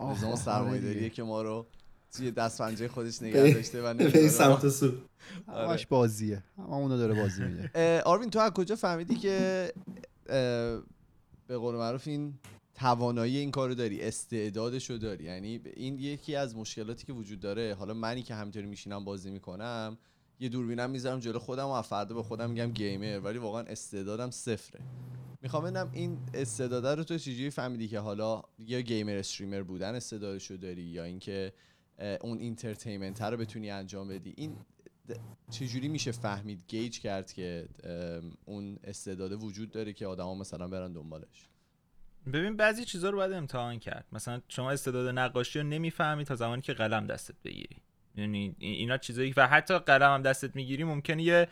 [0.00, 1.66] نظام آره سرمایه داری که ما رو
[2.12, 4.92] توی دست پنجه خودش نگه داشته و به سمت سو.
[5.48, 6.42] همش بازیه.
[6.58, 8.02] همه اونو داره بازی میده.
[8.02, 9.72] آروین تو از کجا فهمیدی که
[11.46, 12.34] به قول معروف این
[12.76, 15.24] توانایی این کارو داری استعدادش رو داری.
[15.24, 17.74] یعنی این یکی از مشکلاتی که وجود داره.
[17.74, 19.98] حالا منی که همینطوری میشینم بازی می‌کنم
[20.40, 24.80] یه دوربینم می‌ذارم جلو خودم و فردا به خودم میگم gamer ولی واقعا استعدادم صفره.
[25.42, 30.50] می‌خوام ببینم این استعداد رو تو چجوری فهمیدی که حالا یا gamer streamer بودن استعدادش
[30.50, 31.52] رو داری یا اینکه
[32.20, 34.56] اون entertainment رو بتونی انجام بدی؟ این
[35.50, 37.68] چجوری میشه فهمید gauge کرد که
[38.44, 41.48] اون استعداد وجود داره که آدما مثلا برن دنبالش؟
[42.32, 44.04] ببین بعضی چیزها رو باید امتحان کرد.
[44.12, 47.76] مثلا شما استعداد نقاشی رو نمی‌فهمی تا زمانی که قلم دستت بگیری.
[48.16, 51.48] یعنی اینا چیزایی و حتی قلم هم دستت می‌گیری ممکنه یه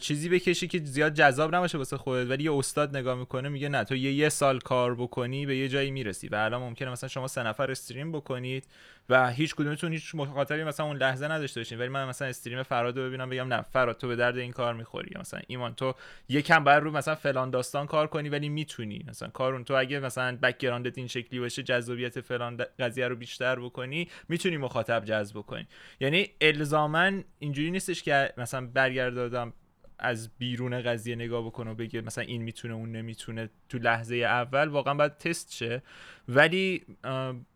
[0.00, 3.84] چیزی بکشی که زیاد جذاب نباشه واسه خودت ولی یه استاد نگاه می‌کنه میگه نه
[3.84, 7.28] تو یه یه سال کار بکنی به یه جایی می‌رسی و الان ممکنه مثلا شما
[7.28, 8.64] سه نفر استریم بکنید
[9.08, 12.98] و هیچ کدومتون هیچ مخاطبی مثلا اون لحظه نداشته باشین ولی من مثلا استریم فراد
[12.98, 15.94] رو ببینم بگم نه فراد تو به درد این کار می‌خوری مثلا ایمان تو
[16.28, 20.36] یکم باید رو مثلا فلان داستان کار کنی ولی می‌تونی مثلا کارون تو اگه مثلا
[20.42, 25.66] بکگراندت این شکلی باشه جذابیت فلان قضیه رو بیشتر بکنی می‌تونی مخاطب جذب کنی
[26.00, 29.52] یعنی الزاما اینجوری نیستش که مثلا برگردادم
[29.98, 34.68] از بیرون قضیه نگاه بکنه و بگه مثلا این می‌تونه اون نمی‌تونه تو لحظه اول
[34.68, 35.82] واقعا باید تست شه.
[36.28, 36.84] ولی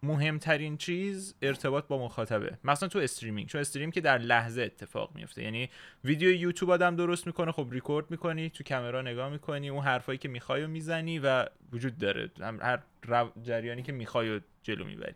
[0.03, 2.59] مهمترین چیز ارتباط با مخاطبه.
[2.65, 3.49] مثلا تو استریمینگ.
[3.49, 5.43] چون استریم که در لحظه اتفاق میفته.
[5.43, 5.71] یعنی
[6.05, 10.29] ویدیو یوتیوب آدم درست می‌کنه خب ریکورد می‌کنی تو کامرا نگاه می‌کنی اون حرفایی که
[10.29, 12.31] می‌خوای می‌زنی و وجود داره.
[12.41, 12.81] هر
[13.43, 15.15] جریانی که می‌خوای و جلو می‌بری.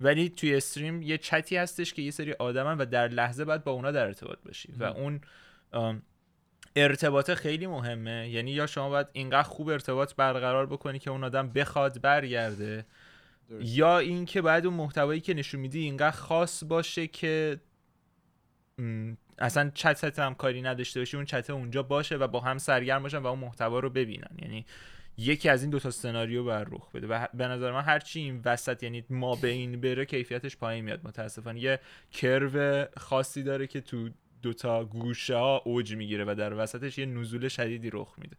[0.00, 3.72] ولی توی استریم یه چتی هستش که یه سری آدمن و در لحظه باید با
[3.72, 4.72] اونا در ارتباط باشی.
[4.78, 5.20] و اون
[6.76, 8.28] ارتباط خیلی مهمه.
[8.28, 12.86] یعنی یا شما باید اینقدر خوب ارتباط برقرار بکنی که اون آدم بخواد برگرده
[13.60, 17.60] یا اینکه باید اون محتوایی که نشون میدی اینقدر خاص باشه که
[19.38, 23.18] اصلا چت هم کاری نداشته باشه اون چت اونجا باشه و با هم سرگرم باشن
[23.18, 24.36] و اون محتوا رو ببینن.
[24.42, 24.66] یعنی
[25.18, 27.06] یکی از این دو تا سناریو بر رخ بده.
[27.06, 31.00] و به نظر من هرچی این وسط یعنی ما به این بره کیفیتش پایین میاد.
[31.04, 31.80] متاسفانه یه
[32.12, 34.08] کرو خاصی داره که تو
[34.42, 38.36] دوتا گوشه ها اوج می‌گیره و در وسطش یه نزول شدیدی رخ میده.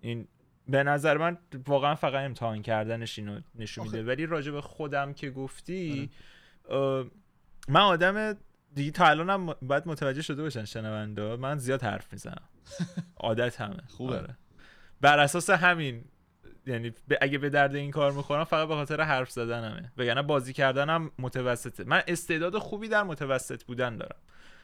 [0.00, 0.28] این
[0.68, 4.02] به نظر من واقعا فقط امتحان کردنش اینو نشون میده.
[4.02, 6.10] ولی راجع به خودم که گفتی
[6.68, 7.10] آره.
[7.68, 8.36] من آدم
[8.74, 12.48] دیگه تا الان هم باید متوجه شده باشن شنونده من زیاد حرف می‌زنم.
[13.16, 13.82] عادت همه.
[13.88, 14.18] خوبه.
[14.18, 14.36] آره.
[15.00, 16.04] بر اساس همین
[16.66, 19.92] یعنی اگه به درد این کار می‌خورم فقط به خاطر حرف زدنمه.
[19.96, 21.84] وگرنه بازی کردنم متوسطه.
[21.84, 24.18] من استعداد خوبی در متوسط بودن دارم.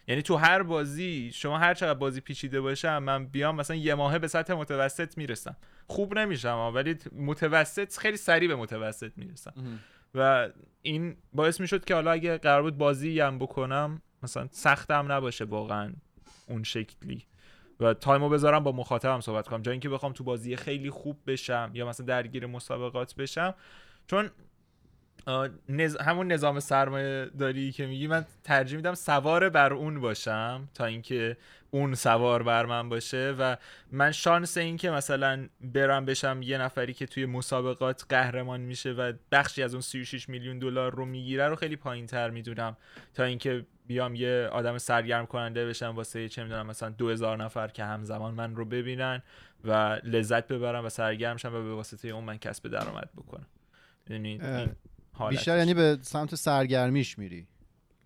[0.09, 4.19] یعنی تو هر بازی شما هر چقدر بازی پیچیده باشه من بیام مثلا یه ماهه
[4.19, 5.57] به سطح متوسط می‌رسم.
[5.87, 9.53] خوب نمیشم ولی متوسط خیلی سریع به متوسط می‌رسم.
[10.15, 10.49] و
[10.83, 15.93] این باعث می‌شد که حالا اگه قرار بود بازی هم بکنم مثلا سختم نباشه واقعا
[16.49, 17.27] اون شکلی.
[17.81, 19.63] و تایمو بذارم با مخاطبم صحبت کنم.
[19.63, 23.55] جای اینکه بخوام تو بازی خیلی خوب بشم یا مثلا درگیر مسابقات بشم.
[24.07, 24.31] چون
[26.01, 31.37] همون نظام سرمایه داری که میگی من ترجیح میدم سوار بر اون باشم تا اینکه
[31.71, 33.57] اون سوار بر من باشه و
[33.93, 39.13] من شانس این که مثلا برم بشم یه نفری که توی مسابقات قهرمان میشه و
[39.33, 42.77] بخشی از اون 36 میلیون دلار رو می‌گیره رو خیلی پایین تر می‌دونم
[43.15, 47.85] تا اینکه بیام یه آدم سرگرم کننده بشم واسه چه می‌دونم مثلا 2000 نفر که
[47.85, 49.23] همزمان من رو ببینن
[49.65, 53.47] و لذت ببرم و سرگرم شم و به واسطه اون من کسب درآمد بکنم.
[54.11, 54.41] یعنی
[55.31, 57.47] بیشتر یعنی به سمت سرگرمیش میری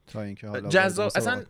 [0.07, 1.45] تا اینکه حالا جذاب اصلا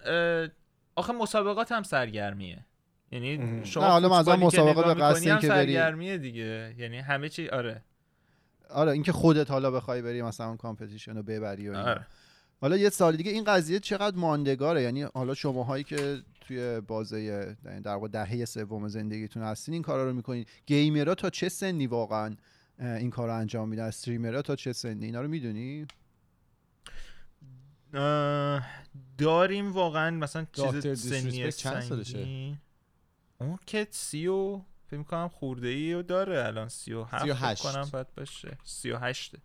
[0.95, 2.64] آخه مسابقات هم سرگرمیه.
[3.12, 5.75] یعنی شما نه حالا مثلا مسابقات به قصد اینکه بری.
[5.75, 6.75] سرگرمیه دیگه.
[6.79, 7.83] یعنی همه چی آره.
[8.71, 12.07] آره اینکه خودت حالا بخوای بری مثلا اون competition رو ببری و آره.
[12.61, 17.95] حالا یه سال دیگه این قضیه چقدر ماندگاره؟ یعنی حالا شماهایی که توی بازه در
[17.95, 20.45] واقع دهه سوم زندگیتون هستین این کارا رو می‌کنین.
[20.66, 22.37] gamer ها تا چه سنی واقعا
[22.78, 25.86] این کار رو انجام میدن streamer ها تا چه سنی؟ اینا رو می‌دونی؟
[29.18, 32.56] داریم واقعا مثلا چیز سنی چند سالشه؟
[33.38, 34.60] اون که سی و
[34.90, 38.58] فکر کنم خورده ای و داره الان سی و هفت کنم باید باشه.
[38.64, 39.38] سی و هشته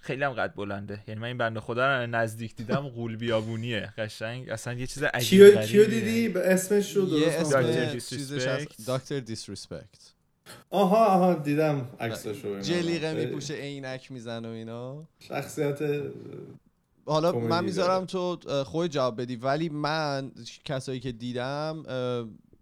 [0.00, 1.04] خیلی هم قد بلنده.
[1.08, 3.92] یعنی من این بنده خدا رو نزدیک دیدم غول بیابونیه.
[3.98, 4.48] قشنگ.
[4.50, 7.54] اصلا یه چیز عجیب کیو دیدی؟ به اسمش رو درست
[8.90, 10.12] دکتر دیسریسپکت
[10.70, 15.08] آها آها دیدم عکسشو جلیقه میپوشه عینک میزن و اینا.
[15.18, 15.78] شخصیت
[17.06, 19.36] حالا من می‌ذارم تو خود جواب بدی.
[19.36, 20.32] ولی من
[20.64, 21.84] کسایی که دیدم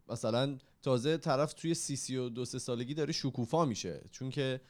[0.09, 4.01] مثلا تازه طرف توی سی سی و دو سه سالگی داره شکوفا میشه.
[4.11, 4.61] چون که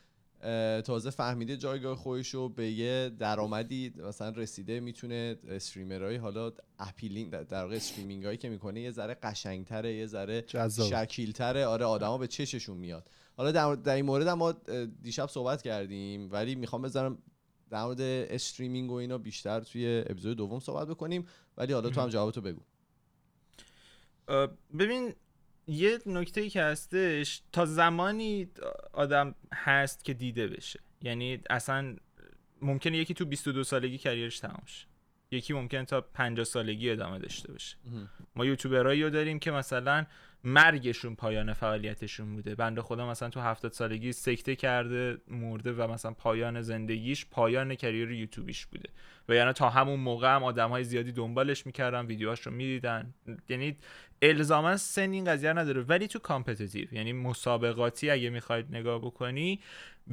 [0.84, 7.30] تازه فهمیده جایگاه خودش رو به یه درآمدی مثلا رسیده می‌تونه streamer های حالا appealing
[7.32, 10.44] در واقع streaming هایی که می‌کنه یه ذره قشنگتره یه ذره
[10.90, 11.66] شکیلتره.
[11.66, 13.10] آره آدما به چششون میاد.
[13.36, 14.54] حالا در, در این مورد ما
[15.02, 17.18] دیشب صحبت کردیم ولی می‌خوام بذارم
[17.70, 21.26] در مورد streaming و اینا بیشتر توی اپیزود دوم صحبت بکنیم.
[21.56, 22.60] ولی حالا تو هم جوابتو بگو.
[24.78, 25.14] ببین
[25.66, 28.48] یه نکته ای که هستش تا زمانی
[28.92, 30.80] آدم هست که دیده بشه.
[31.02, 31.96] یعنی اصلا
[32.62, 34.86] ممکنه یکی تو 22 سالگی کریرش تمام شه.
[35.30, 37.76] یکی ممکنه تا 50 سالگی ادامه داشته باشه.
[38.36, 40.06] ما یوتیوبرایی رو داریم که مثلا
[40.44, 42.54] مرگشون پایان فعالیتشون بوده.
[42.54, 48.10] بنده خدا مثلا تو هفتاد سالگی سکته کرده مرده و مثلا پایان زندگیش پایان کریر
[48.10, 48.88] یوتیوبیش بوده.
[49.28, 53.14] و یعنی تا همون موقع هم آدم های زیادی دنبالش می‌کردن ویدیوهاش رو می‌دیدن.
[53.48, 53.76] یعنی
[54.22, 55.82] الزاما سن این قضیه نداره.
[55.82, 59.60] ولی تو competitive یعنی مسابقاتی اگه می‌خواید نگاه بکنی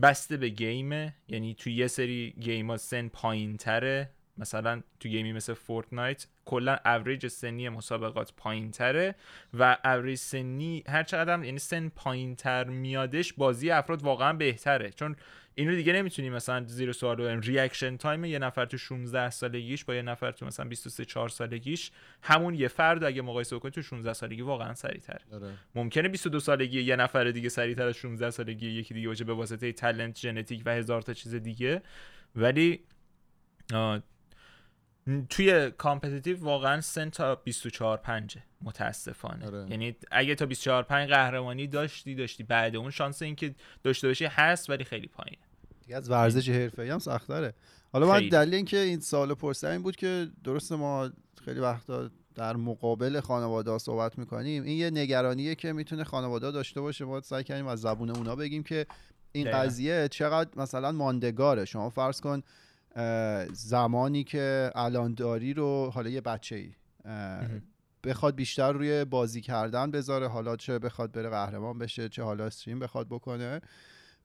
[0.02, 1.16] بسته به game ه.
[1.28, 6.28] یعنی تو یه سری game ها سن پایین تره مثلا تو game ی مثل فورتنایت
[6.46, 9.16] کلا اوریج سنی مسابقات پایین تره
[9.54, 14.90] و اوریج سنی هر چقدر یعنی سن پایین تر میادش بازی افراد واقعا بهتره.
[14.90, 15.16] چون
[15.56, 19.96] اینو دیگه نمی‌تونی مثلا زیر سوال ببریم reaction time یه نفر تو 16 سالگیش با
[19.96, 21.92] یه نفر تو مثلا 23 4 سالگیش
[22.22, 25.22] همون یه فرد اگه مقایسه بکنی تو 16 سالگی واقعا سریعتره.
[25.32, 25.54] آره.
[25.76, 29.72] ممکنه 22 سالگی یه نفر دیگه سریعتر از 16 سالگی یکی دیگه باشه به واسطه
[29.72, 31.82] talent ژنتیک و هزار تا چیز دیگه.
[32.36, 32.84] ولی
[35.30, 39.46] توی competitive واقعا سن تا 24 5 متاسفانه.
[39.46, 39.68] آره.
[39.70, 42.44] یعنی اگه تا 24 5 قهرمانی داشتی داشتی.
[42.44, 45.44] بعد اون شانس اینکه داشته باشی هست ولی خیلی پایینه.
[45.82, 47.54] دیگه از ورزش حرفه‌ای هم سخت داره
[47.94, 51.10] حالا من دلیل اینکه این سال پرسه این بود که درست ما
[51.46, 54.64] خیلی وقتا در مقابل خانواده ها صحبت می‌کنیم.
[54.64, 57.06] این یه نگرانیه که می‌تونه خانواده داشته باشه.
[57.06, 58.86] ما سعی کنیم از زبون اونا بگیم که
[59.32, 61.66] این قضیه چقدر مثلا ماندگاره.
[61.66, 62.42] شما فرض کن
[63.54, 66.72] زمانی که الان داری رو حالا یه بچه ای
[68.04, 72.80] بخواد بیشتر روی بازی کردن بذاره حالا چه بخواد بره قهرمان بشه چه حالا استریم
[72.80, 73.62] بخواد بکنه.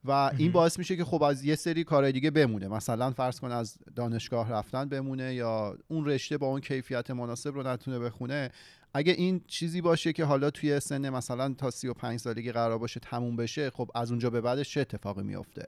[0.05, 2.67] و این باعث میشه که خب از یه سری کارهای دیگه بمونه.
[2.67, 7.67] مثلا فرض کن از دانشگاه رفتن بمونه یا اون رشته با اون کیفیت مناسب رو
[7.67, 8.49] نتونه بخونه.
[8.93, 13.35] اگه این چیزی باشه که حالا توی سن مثلا تا 35 سالگی قرار باشه تموم
[13.35, 15.65] بشه خب از اونجا به بعدش چه اتفاقی میفته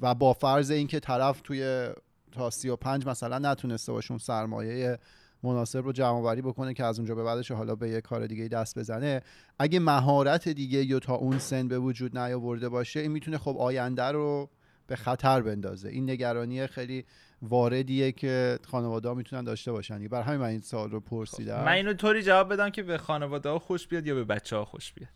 [0.00, 1.88] و با فرض اینکه طرف توی
[2.32, 4.98] تا 35 مثلا نتونسته باشون سرمایه
[5.42, 8.48] مناسب رو جمع آوری بکنه که از اونجا به بعدش حالا به یه کار دیگه
[8.48, 9.22] دست بزنه
[9.58, 14.02] اگه مهارت دیگه یا تا اون سن به وجود نیاورده باشه این می‌تونه خب آینده
[14.02, 14.50] رو
[14.86, 15.88] به خطر بندازه.
[15.88, 17.04] این نگرانی خیلی
[17.42, 20.08] واردیه که خانواده ها می‌تونن داشته باشن.
[20.08, 21.64] بر همین من این سوال رو پرسیدم.
[21.64, 24.64] من اینو طوری جواب بدم که به خانواده ها خوش بیاد یا به بچه ها
[24.64, 25.10] خوش بیاد؟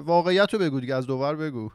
[0.00, 1.70] واقعیت رو بگو دیگه از دوبار بگو.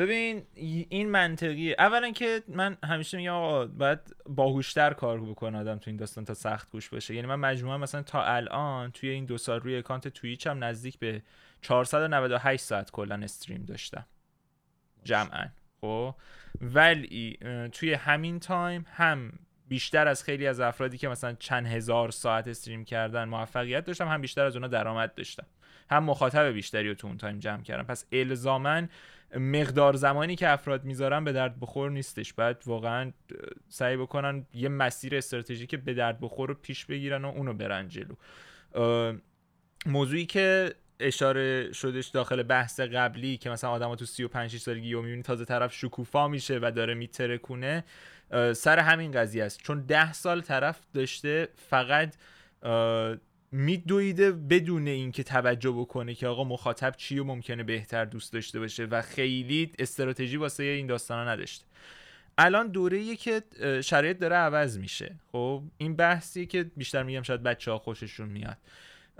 [0.00, 1.76] ببین این منطقیه.
[1.78, 6.34] اولا که من همیشه میگم آقا باید باهوشتر کار بکنه آدم تو این داستان تا
[6.34, 7.14] سخت گوش بشه.
[7.14, 10.98] یعنی من مجموعه مثلا تا الان توی این دو سال روی اکانت توییچ هم نزدیک
[10.98, 11.22] به
[11.62, 14.06] 498 ساعت کلا stream داشتم.
[15.04, 15.46] جمعا.
[15.80, 16.14] خب؟
[16.60, 17.38] ولی
[17.72, 19.32] توی همین تایم هم
[19.68, 24.20] بیشتر از خیلی از افرادی که مثلا چند هزار ساعت stream کردن موفقیت داشتم هم
[24.20, 25.46] بیشتر از اونا درآمد داشتم.
[25.90, 27.82] هم مخاطب بیشتری رو تو اون تایم جمع کردم.
[27.82, 28.88] پس الزاما
[29.36, 32.32] مقدار زمانی که افراد می‌ذارن به درد بخور نیستش.
[32.32, 33.12] بعد واقعا
[33.68, 38.14] سعی بکنن یه مسیر استراتژیک به درد بخور رو پیش بگیرن و اونو برن جلو.
[39.86, 45.02] موضوعی که اشاره شدش داخل بحث قبلی که مثلا آدم ها تو 35 سالگی و
[45.02, 47.84] می‌بینی تازه طرف شکوفا میشه و داره میترکونه
[48.52, 49.62] سر همین قضیه است.
[49.62, 52.14] چون ده سال طرف داشته فقط
[53.52, 58.84] میدویده بدون اینکه توجه بکنه که آقا مخاطب چی و ممکنه بهتر دوست داشته باشه
[58.84, 61.64] و خیلی استراتژی واسه این داستانا نداشته.
[62.38, 63.42] الان دوره که
[63.84, 65.14] شرایط داره عوض میشه.
[65.32, 68.56] خب این بحثی که بیشتر میگم شاید بچه ها خوششون میاد.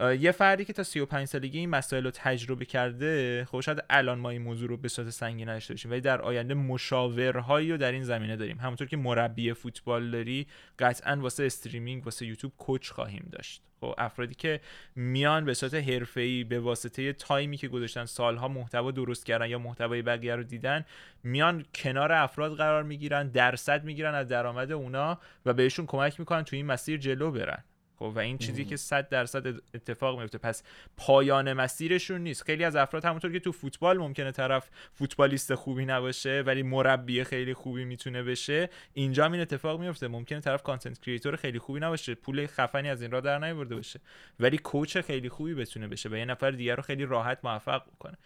[0.01, 4.31] یه فردی که تا 35 سالگی این مسائل رو تجربه کرده خب شاید الان ما
[4.31, 8.03] این موضوع رو به صورت سنگین نداشته باشیم ولی در آینده مشاورهایی رو در این
[8.03, 8.59] زمینه داریم.
[8.59, 10.47] همونطور که مربی فوتبال داری
[10.79, 13.63] قطعا واسه استریمینگ واسه یوتیوب کوچ خواهیم داشت.
[13.81, 14.61] خب افرادی که
[14.97, 20.03] میان به صورت حرفه‌ای به واسطه تایمی که گذاشتن سالها محتوا درست کردن یا محتوای
[20.03, 20.85] بقیه رو دیدن
[21.23, 26.57] میان کنار افراد قرار می‌گیرن درصد می‌گیرن از درآمد اونا و بهشون کمک می‌کنن تو
[26.57, 27.65] این مسیر جلو برن.
[28.01, 30.39] خب و این چیزی که 100 درصد اتفاق میفته.
[30.39, 30.63] پس
[30.97, 32.43] پایان مسیرشون نیست.
[32.43, 37.55] خیلی از افراد همونطور که تو فوتبال ممکنه طرف فوتبالیست خوبی نباشه ولی مربی خیلی
[37.55, 40.09] خوبی می‌تونه بشه اینجا این اتفاق میفته.
[40.09, 44.01] ممکنه طرف content creator خیلی خوبی نباشه پول خفنی از این را در نیورده باشه
[44.41, 48.19] ولی coach خیلی خوبی بتونه بشه و یه نفر دیگر رو خیلی راحت موفق بکنه.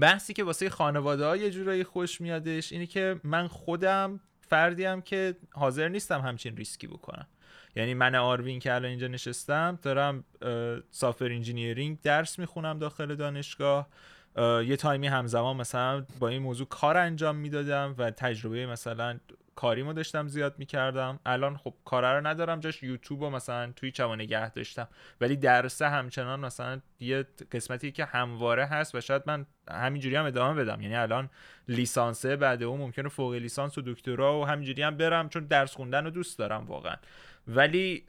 [0.00, 5.36] بحثی که واسه خانواده ها یه جورایی خوش میادش اینه که من خودم فردیم که
[5.52, 7.26] حاضر نیستم همچین ریسکی بکنم.
[7.76, 10.24] یعنی من آروین که الان اینجا نشستم دارم
[10.90, 13.88] software engineering درس می‌خونم داخل دانشگاه.
[14.38, 19.18] یه تایمی همزمان مثلا با این موضوع کار انجام می‌دادم و تجربه مثلا
[19.54, 21.20] کاریمو داشتم زیاد می‌کردم.
[21.26, 24.88] الان خب کاره رو ندارم جاش یوتیوب و مثلا توی چما نگه داشتم.
[25.20, 30.64] ولی درسه همچنان مثلا یه قسمتی که همواره هست و شاید من همینجوری هم ادامه
[30.64, 30.80] بدم.
[30.80, 31.30] یعنی الان
[31.68, 36.04] لیسانسه بعد اون ممکنه فوق لیسانس و دکترا و همینجوری هم برم چون درس خوندن
[36.04, 36.96] رو دوست دارم واقعا.
[37.48, 38.04] ولی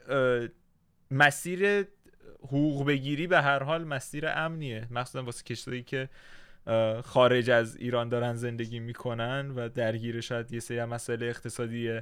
[1.11, 1.87] مسیر
[2.39, 4.87] حقوق بگیری به هر حال مسیر امنیه.
[4.91, 6.09] مخصوصا واسه کشوری که
[7.03, 11.99] خارج از ایران دارن زندگی می‌کنن و درگیر شاید یه سری مسئله اقتصادی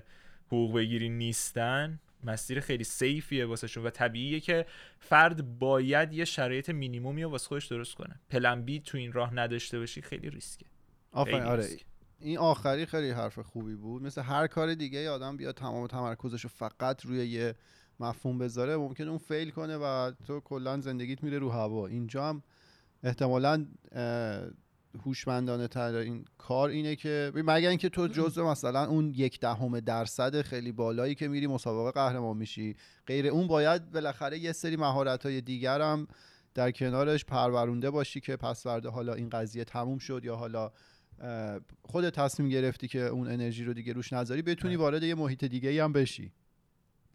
[0.47, 4.65] حقوق بگیری نیستن مسیر خیلی سیفیه واسه شون و طبیعیه که
[4.99, 8.19] فرد باید یه شرایط مینیمومی واسه خودش درست کنه.
[8.29, 10.65] پلن بی تو این راه نداشته باشی خیلی ریسکه.
[11.11, 11.67] آفرین آره.
[12.21, 14.03] این آخری خیلی حرف خوبی بود.
[14.03, 17.55] مثل هر کار دیگه آدم بیاد تمام تمرکزش رو فقط روی یه
[17.99, 21.87] مفهوم بذاره ممکن اون فیل کنه و تو کلا زندگیت میره رو هوا.
[21.87, 22.43] اینجا هم
[23.03, 23.65] احتمالا
[25.05, 30.41] هوشمندانه تر این کار اینه که مگر اینکه تو جزء مثلا اون یک دهم درصد
[30.41, 32.75] خیلی بالایی که میری مسابقه قهرمان میشی.
[33.07, 36.07] غیر اون باید بالاخره یه سری مهارت های دیگر هم
[36.53, 40.71] در کنارش پرورونده باشی که پس ورده حالا این قضیه تموم شد یا حالا
[41.81, 45.69] خود تصمیم گرفتی که اون انرژی رو دیگه روش نذاری بتونی وارد یه محیط دیگه
[45.69, 46.31] ای هم بشی.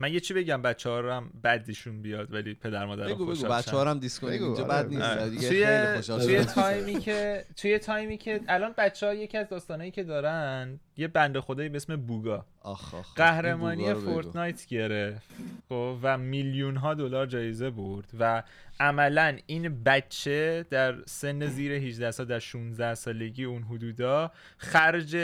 [0.00, 3.48] من یه چی بگم بچه ها هم بدشون بیاد ولی پدر مادر بگو بگو.
[3.48, 4.88] بچه ها هم دیسکو اینجا بد آره.
[4.88, 5.02] نیست.
[5.02, 5.30] آره.
[5.30, 10.02] دیگه توی توی تایمی که توی تایمی که الان بچه ها یکی از داستانایی که
[10.02, 12.46] دارن یه بنده خدایی به اسم بوگا.
[12.60, 15.30] آخ آخ قهرمانی فورتنایت گرفت
[15.68, 18.42] خب و میلیون ها دلار جایزه برد و
[18.80, 25.16] عملا این بچه در سن زیر 18 سال در 16 سالگی اون حدودا خرج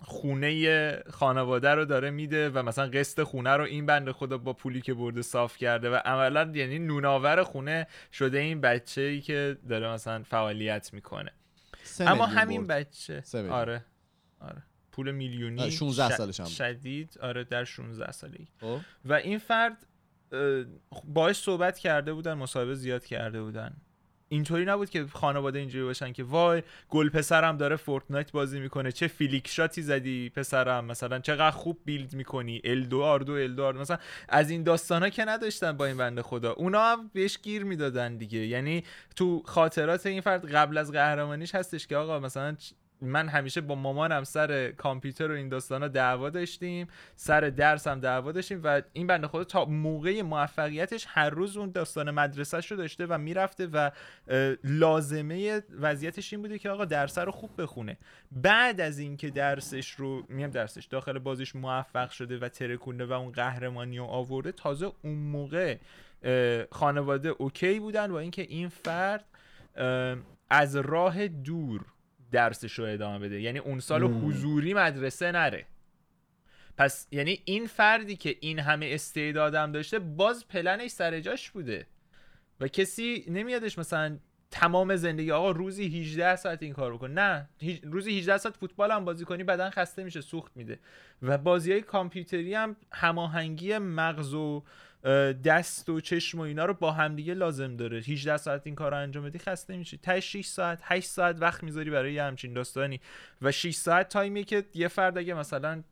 [0.00, 4.80] خونه خانواده رو داره میده و مثلا قسط خونه رو این بنده خدا با پولی
[4.80, 9.88] که برده صاف کرده و عملا یعنی نوناور خونه شده این بچه ای که داره
[9.88, 11.32] مثلا فعالیت می‌کنه.
[12.00, 13.22] اما همین بچه.
[13.50, 13.84] آره.
[14.40, 14.62] آره.
[14.92, 18.48] پول میلیونی 16 سالش هم شدید آره در 16 سالگی.
[18.60, 18.80] خب.
[19.04, 19.86] و این فرد
[21.04, 23.76] باش صحبت کرده بودن مصاحبه زیاد کرده بودن.
[24.28, 29.06] اینطوری نبود که خانواده اینجوری باشن که وای گل پسرم داره فورتنایت بازی می‌کنه چه
[29.08, 33.98] flick shot ی زدی پسرم مثلا چقدر خوب build می‌کنی الا و بلا مثلا
[34.28, 36.52] از این داستانا که نداشتن با این بنده خدا.
[36.52, 38.46] اونا هم بهش گیر می‌دادن دیگه.
[38.46, 38.84] یعنی
[39.16, 42.56] تو خاطرات این فرد قبل از قهرمانیش هستش که آقا مثلا
[43.00, 48.32] من همیشه با مامانم سر کامپیوتر و این داستانا دعوا داشتیم سر درس هم دعوا
[48.32, 53.06] داشتیم و این بنده خدا تا موقع موفقیتش هر روز اون داستان مدرسهش رو داشته
[53.06, 53.90] و می‌رفته و
[54.64, 57.96] لازمه وضعیتش این بوده که آقا درس رو خوب بخونه.
[58.32, 63.32] بعد از اینکه درسش رو میم درسش داخل بازیش موفق شده و ترکونده و اون
[63.32, 65.76] قهرمانی رو آورده تازه اون موقع
[66.70, 69.24] خانواده okay بودن و اینکه این فرد
[70.50, 71.84] از راه دور
[72.36, 73.40] درسش رو ادامه بده.
[73.40, 75.66] یعنی اون سال حضوری مدرسه نره.
[76.76, 81.86] پس یعنی این فردی که این همه استعدادم داشته باز پلنش سر جاش بوده.
[82.60, 84.18] و کسی نمیادش مثلا
[84.50, 87.10] تمام زندگی آقا روزی 18 ساعت این کار بکن.
[87.10, 87.48] نه
[87.82, 90.78] روزی 18 ساعت فوتبال هم بازی کنی بدن خسته میشه سوخت میده.
[91.22, 94.64] و بازی های کامپیوتری هم هماهنگی مغز و
[95.44, 97.98] دست و چشم و اینا رو با همدیگه لازم داره.
[97.98, 99.98] 18 ساعت این کار رو انجام بدی خسته میشی.
[99.98, 103.00] تا 6 ساعت 8 ساعت وقت می‌ذاری برای یه همچین داستانی.
[103.42, 105.82] و 6 ساعت تایمیه که یه فرد اگه مثلا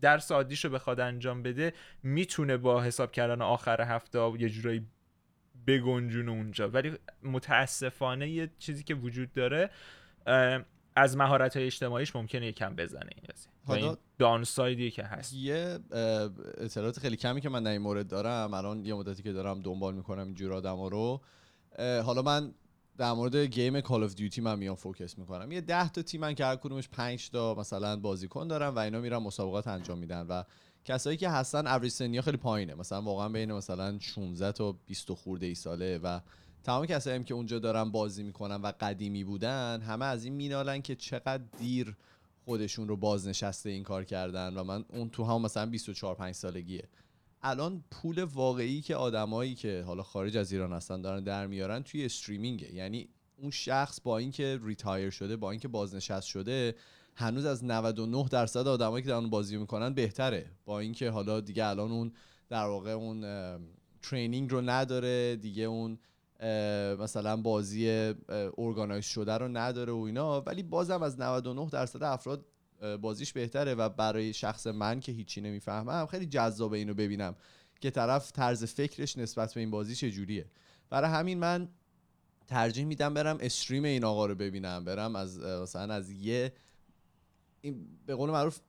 [0.00, 4.86] درس عادیشو بخواد انجام بده می‌تونه با حساب کردن آخر هفته یه جورایی
[5.66, 6.68] بگنجونه اونجا.
[6.68, 6.92] ولی
[7.22, 9.70] متاسفانه یه چیزی که وجود داره
[10.96, 13.52] از مهارت های اجتماعیش ممکنه یکم بزنه این قضیه.
[13.66, 15.32] حالا downside ی که هست.
[15.32, 15.78] یه
[16.58, 19.94] اطلاعات خیلی کمی که من در این مورد دارم الان یه مدتی که دارم دنبال
[19.94, 21.20] می‌کنم اینجور آدم رو.
[21.78, 22.54] حالا من
[22.98, 25.52] در مورد game کال اف دیوتی من میام focus می‌کنم.
[25.52, 29.00] یه ده تا تیم من که هر کدومش 5 تا مثلا بازیکن دارم و اینا
[29.00, 30.42] میرن مسابقات انجام میدن و
[30.84, 32.74] کسایی که هستن اوریج سنیا خیلی پایینه.
[32.74, 36.20] مثلا واقعا بین مثلا 16 تا 20 خورده ای ساله و
[36.66, 40.94] تمام کسایی که اونجا دارن بازی می‌کنن و قدیمی بودن همه از این مینالن که
[40.94, 41.96] چقدر دیر
[42.44, 46.88] خودشون رو بازنشسته این کار کردن و من اون تو هم مثلا 24 5 سالگیه.
[47.42, 52.04] الان پول واقعی که آدمایی که حالا خارج از ایران هستن دارن در میارن توی
[52.04, 52.74] streaming ه.
[52.74, 56.74] یعنی اون شخص با اینکه retire شده با اینکه بازنشست شده
[57.14, 60.50] هنوز از 99 درصد آدمایی که دارن بازی می‌کنن بهتره.
[60.64, 62.12] با اینکه حالا دیگه الان اون
[62.48, 63.24] در واقع اون
[64.02, 65.98] ترینینگ رو نداره دیگه اون
[66.98, 68.14] مثلا بازی
[68.58, 72.44] ارگانایز شده رو نداره و اینا ولی بازم از 99 درصد افراد
[73.00, 77.36] بازیش بهتره و برای شخص من که هیچی نمی‌فهمم خیلی جذابه اینو ببینم
[77.80, 80.46] که طرف طرز فکرش نسبت به این بازی چجوریه
[80.90, 81.68] برای همین من
[82.46, 86.52] ترجیح میدم برم stream این آقا رو ببینم برم از مثلا از یه
[87.60, 88.60] این به قول معروف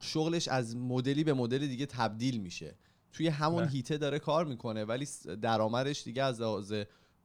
[0.00, 2.74] شغلش از مدلی به مدل دیگه تبدیل میشه
[3.12, 3.70] توی همون نه.
[3.70, 5.08] هیته داره کار می‌کنه ولی
[5.42, 6.74] درآمدش دیگه از لحاظ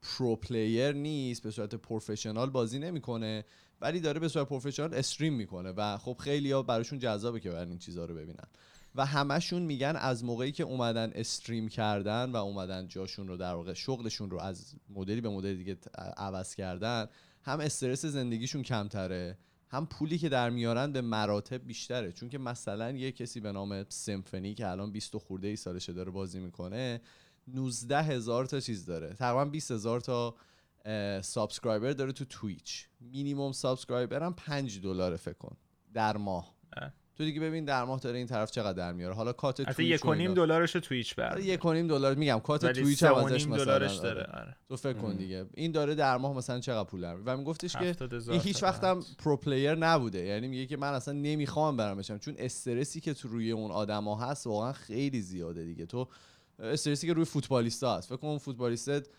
[0.01, 3.45] pro player نیست به صورت professional بازی نمی‌کنه
[3.81, 7.69] ولی داره به صورت professional stream می‌کنه و خب خیلی ها براشون جذابه که برن
[7.69, 8.47] این چیزها رو ببینن.
[8.95, 13.73] و همشون میگن از موقعی که اومدن stream کردن و اومدن جاشون رو در واقع
[13.73, 15.77] شغلشون رو از مدلی به مدل دیگه
[16.17, 17.07] عوض کردن
[17.43, 19.37] هم استرس زندگیشون کمتره
[19.67, 22.11] هم پولی که در میارن به مراتب بیشتره.
[22.11, 26.11] چون که مثلا یه کسی به نام سمفنی که الان 20 خورده ای سالشه داره
[26.11, 27.01] بازی می‌کنه
[27.47, 29.13] 19 هزار تا چیز داره.
[29.13, 30.35] تقریبا 20 هزار تا
[31.21, 32.87] subscriber داره تو تویچ.
[32.99, 35.57] minimum subscriber هم 5 دلار فکر کن.
[35.93, 36.55] در ماه.
[37.15, 39.15] تو دیگه ببین در ماه داره این طرف چقدر در میاره.
[39.15, 42.15] حالا cut تویچ یک و نیم دلارش تویچ بر یک و نیم دلار.
[42.15, 44.23] میگم cut تویچ هم ازش مثلا دلارش داره.
[44.23, 44.55] آره.
[44.69, 45.45] تو فکر کن دیگه.
[45.53, 47.95] این داره در ماه مثلا چقدر پول در و میگفتش که
[48.29, 50.25] این هیچ وقتم pro player نبوده.
[50.25, 52.17] یعنی میگه که من اصلا نمی‌خوام برم بشم.
[52.17, 55.85] چون استرسی که تو روی اون آدما هست واقعا خیلی زیاده دیگه.
[55.85, 56.07] تو
[56.61, 58.09] استرسی که روی فوتبالیستا هست.
[58.09, 59.09] فکر کن فوتبالیست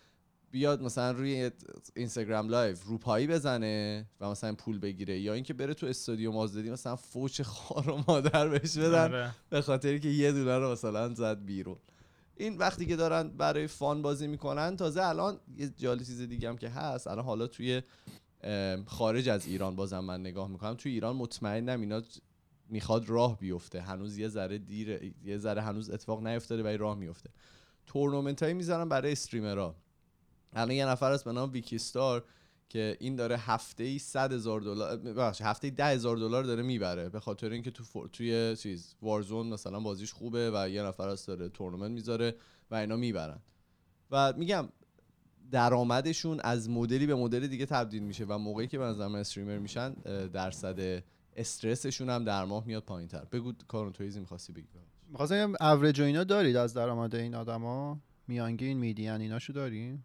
[0.51, 1.51] بیاد مثلا روی
[1.95, 6.95] اینستاگرام live روپایی بزنه و مثلا پول بگیره یا اینکه بره تو استادیوم آزادی مثلا
[6.95, 9.35] فوش خار و مادر بهش بدن آره.
[9.49, 11.77] به خاطری که یه دلار رو مثلا زد بیرون.
[12.35, 16.57] این وقتی که دارن برای fun بازی می‌کنن تازه الان یه جالی چیز دیگه هم
[16.57, 17.07] که هست.
[17.07, 17.81] الان حالا توی
[18.85, 20.73] خارج از ایران بازم من نگاه می‌کنم.
[20.73, 22.01] توی ایران مطمئنم اینا
[22.69, 23.81] می‌خواد راه بیفته.
[23.81, 27.29] هنوز یه ذره دیر یه ذره هنوز اتفاق نیفتاده ولی راه میفته.
[27.85, 29.75] تورنمنت هایی می‌ذارن برای استریمرها.
[30.53, 32.25] الان یه نفر است به نام ویکی ستار
[32.69, 36.63] که این داره هفته ای 100 هزار دلار بخش هفته ای 10 هزار دلار داره
[36.63, 37.09] می‌بره.
[37.09, 38.07] به خاطر اینکه تو فور...
[38.07, 42.35] توی چیز وارزون مثلا بازیش خوبه و یه نفر است داره تورنمنت می‌ذاره
[42.71, 43.39] و اینا می‌برن.
[44.11, 44.69] و میگم
[45.51, 49.93] درآمدشون از مدلی به مدل دیگه تبدیل میشه و موقعی که به استریمر میشن
[50.33, 51.03] درصد
[51.35, 54.67] استرسشون هم در ماه میاد پایین تر بگو کارون تویزی می‌خواستی بگی.
[55.09, 60.03] می‌خواستم اوریج اینا دارید از درآمد این آدما؟ میانگین میدین ایناشو دارین؟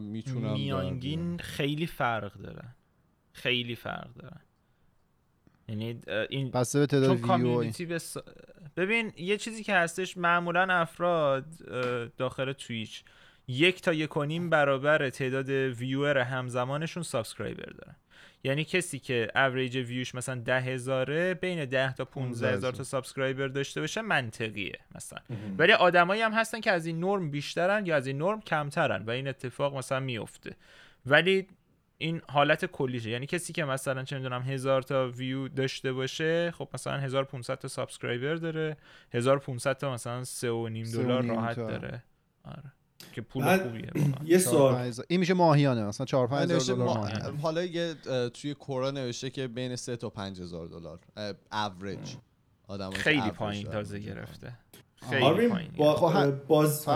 [0.00, 2.74] می‌تونم میانگین خیلی فرق دارن
[3.32, 4.40] خیلی فرق دارن
[5.68, 8.16] یعنی این بسته به تعداد کامیونیتی بس...
[8.76, 11.46] ببین یه چیزی که هستش معمولا افراد
[12.16, 13.04] داخل Twitch
[13.48, 17.96] یک تا یک و نیم برابر تعداد viewer همزمانشون subscriber دارن.
[18.44, 23.48] یعنی کسی که اوریج ویوش مثلا ده هزاره بین ده تا 15 هزار تا subscriber
[23.48, 25.18] داشته باشه منطقیه مثلا.
[25.58, 29.10] ولی آدمایی هم هستن که از این نرم بیشترن یا از این نرم کمترن و
[29.10, 30.56] این اتفاق مثلا میفته.
[31.06, 31.46] ولی
[31.98, 33.10] این حالت کلیشه.
[33.10, 37.68] یعنی کسی که مثلا چه می‌دونم هزار تا ویو داشته باشه خب مثلا 1500 تا
[37.68, 38.76] subscriber داره
[39.12, 42.02] 1500 تا مثلا 3.5 دلار راحت داره.
[42.44, 42.72] آره.
[43.12, 43.90] که پول خوبیه
[44.24, 44.92] یه سوال.
[45.08, 47.40] این میشه ماهیانه مثلا 4 5 هزار دلار ماهیانه.
[47.40, 47.94] حالا یه
[48.34, 50.98] توی کورا نوشته که بین 3 تا 5 هزار دلار.
[51.52, 52.14] اوریج
[52.68, 54.52] آدم خیلی پایین تازه گرفته.
[55.10, 56.86] خیلی پایین با خب باز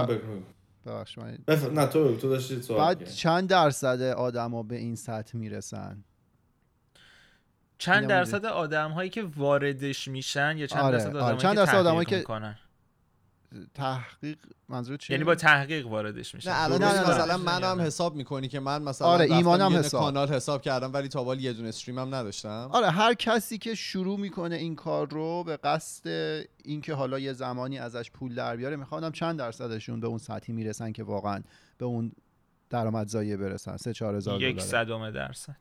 [0.87, 1.65] ببخش من بف...
[1.65, 6.05] نه تو تو داشتی سوال بعد چند درصد آدما به این سطح می‌رسن؟
[7.79, 11.25] چند درصد آدم هایی که واردش میشن یا چند آره، درصد آره.
[11.25, 12.59] آدم چند درصد آدمایی که می‌کنن؟
[13.75, 14.39] تحقیق
[14.69, 18.83] منظور چیه؟ یعنی با تحقیق واردش میشن نه الان مثلا منم حساب می‌کنی که من
[18.83, 20.01] مثلا آره، ایمانم حساب.
[20.01, 22.69] کانال حساب کردم ولی تا حالا یه دونه استریم هم نداشتم.
[22.73, 26.09] آره هر کسی که شروع می‌کنه این کار رو به قصد
[26.65, 30.93] اینکه حالا یه زمانی ازش پول در بیاره می‌خوام چند درصدشون به اون سطحی می‌رسن
[30.93, 31.43] که واقعا
[31.79, 32.13] به اون
[32.71, 35.57] درآمدزایی برسن؟ سه چهار هزار یک دلار صدم درصد.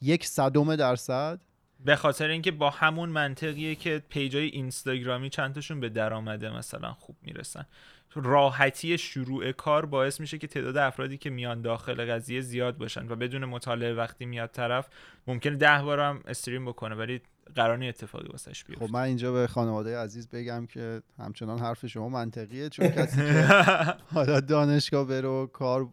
[0.00, 1.40] یک صدم درصد؟
[1.84, 7.16] به خاطر اینکه با همون منطقیه که پیجای اینستاگرامی چند تاشون به درآمده مثلا خوب
[7.22, 7.66] می‌رسن.
[8.14, 13.16] راحتی شروع کار باعث میشه که تعداد افرادی که میان داخل قضیه زیاد باشن و
[13.16, 14.88] بدون مطالعه وقتی میاد طرف
[15.26, 17.20] ممکنه ده بار هم استریم بکنه ولی
[17.56, 18.86] قرار اتفاقی واسش بیفته.
[18.86, 23.42] خب من اینجا به خانواده عزیز بگم که همچنان حرف شما منطقیه چون کسی که
[24.14, 25.88] حالا دانشگاه بره و کار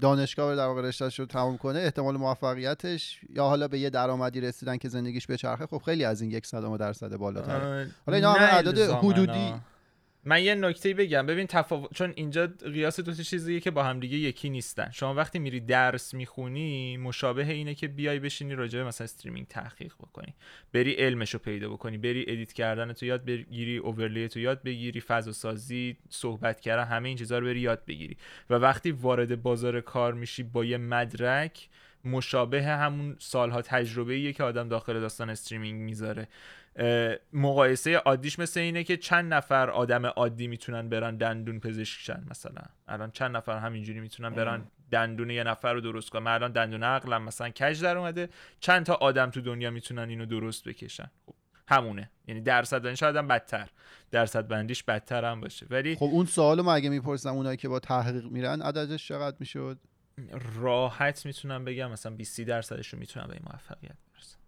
[0.00, 4.40] دانشگاه بره در واقع رشتهش رو تمام کنه احتمال موفقیتش یا حالا به یه درآمدی
[4.40, 7.90] رسیدن که زندگیش بچرخه خب خیلی از این یک صدم درصد بالاتره.
[8.06, 9.54] حالا اینا همه اعداد حدودی
[10.24, 11.26] من یه نکته بگم.
[11.26, 14.90] ببین تفاوت چون اینجا قیاس دو تا چیزیه که با هم دیگه یکی نیستن.
[14.92, 19.94] شما وقتی میری درس می‌خونی مشابه اینه که بیای بشینی راجع به مثلا streaming تحقیق
[19.94, 20.34] بکنی.
[20.72, 21.98] بری علمشو پیدا بکنی.
[21.98, 27.08] بری edit کردن تو یاد بگیری overlay تو یاد بگیری فضا سازی صحبت کردن همه
[27.08, 28.16] این چیزا رو بری یاد بگیری.
[28.50, 31.68] و وقتی وارد بازار کار میشی با یه مدرک
[32.04, 36.28] مشابه همون سالها تجربه که آدم داخل داستان استریمینگ می‌ذاره.
[37.32, 42.62] مقایسه عادیش مثل اینه که چند نفر آدم عادی می‌تونن برن دندون پزشک شن مثلا.
[42.88, 46.22] الان چند نفر همینجوری می‌تونن برن دندون یه نفر رو درست کنن.
[46.22, 48.28] من الان دندون عقلم مثلا کج در اومده.
[48.60, 51.10] چند تا آدم تو دنیا می‌تونن اینو درست بکشن؟
[51.68, 52.10] همونه.
[52.28, 53.68] یعنی درصد بندیش شاید هم بدتر.
[54.10, 55.66] درصد بندیش بدتر هم باشه.
[55.70, 59.78] ولی خب اون سوالو مگه می‌پرسم اونایی که با تحقیق میرن عددش چقدر می‌شد؟
[60.54, 61.90] راحت می‌تونم بگم.
[61.90, 64.38] مثلا 20 درصدشون می‌تونن به این موفقیت برسن.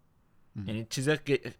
[0.67, 1.09] یعنی چیز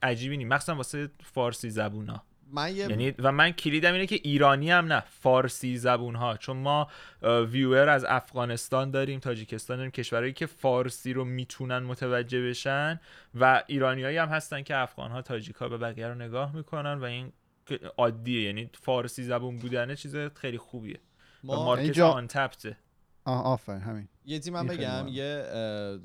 [0.03, 0.53] عجیبی نیست.
[0.53, 2.23] مخصوصا واسه فارسی زبونا.
[2.53, 2.77] من یه...
[2.77, 6.89] یعنی و من کلیدم اینه که ایرانی هم نه فارسی زبون ها چون ما
[7.23, 13.01] ویور از افغانستان داریم تاجیکستان داریم کشورهایی که فارسی رو می‌تونن متوجه بشن
[13.35, 17.05] و ایرانیایی هم هستن که افغان ها تاجیک ها به بقیه رو نگاه می‌کنن و
[17.05, 17.33] این
[17.97, 18.43] عادیه.
[18.43, 20.99] یعنی فارسی زبون بودن چیز خیلی خوبیه.
[21.45, 22.11] ما مارکت اینجا...
[22.11, 22.77] آن تپته
[23.25, 24.09] آفر همین.
[24.25, 25.45] یه من بگم یه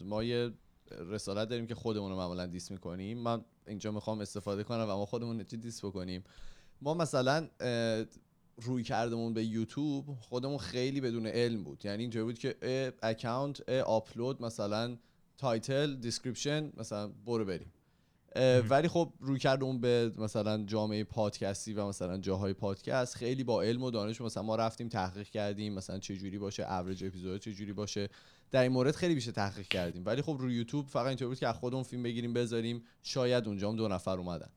[0.06, 0.52] ما یه
[0.92, 3.18] رسالت داریم که خودمون رو معمولا دیس می‌کنیم.
[3.18, 6.24] من اینجا می‌خوام استفاده کنم و ما خودمون چی دیس بکنیم.
[6.82, 7.48] ما مثلا
[8.62, 11.86] روی کردمون به یوتیوب خودمون خیلی بدون علم بود.
[11.86, 12.56] یعنی اینجا بود که
[13.04, 14.98] account upload مثلا
[15.38, 17.74] title description مثلا برو بریم.
[18.70, 23.92] ولی خب رویکردمون به مثلا جامعه پادکستی و مثلا جاهای پادکست خیلی با علم و
[23.92, 28.10] دانش مثلا ما رفتیم تحقیق کردیم مثلا چه جوری باشه average episode چه جوری باشه.
[28.52, 30.06] در این مورد خیلی بیشتر تحقیق کردیم.
[30.06, 32.84] ولی خب روی یوتیوب فقط اینطور بود که از خودمون فیلم بگیریم بذاریم.
[33.04, 34.50] شاید اونجا هم دو نفر اومدن.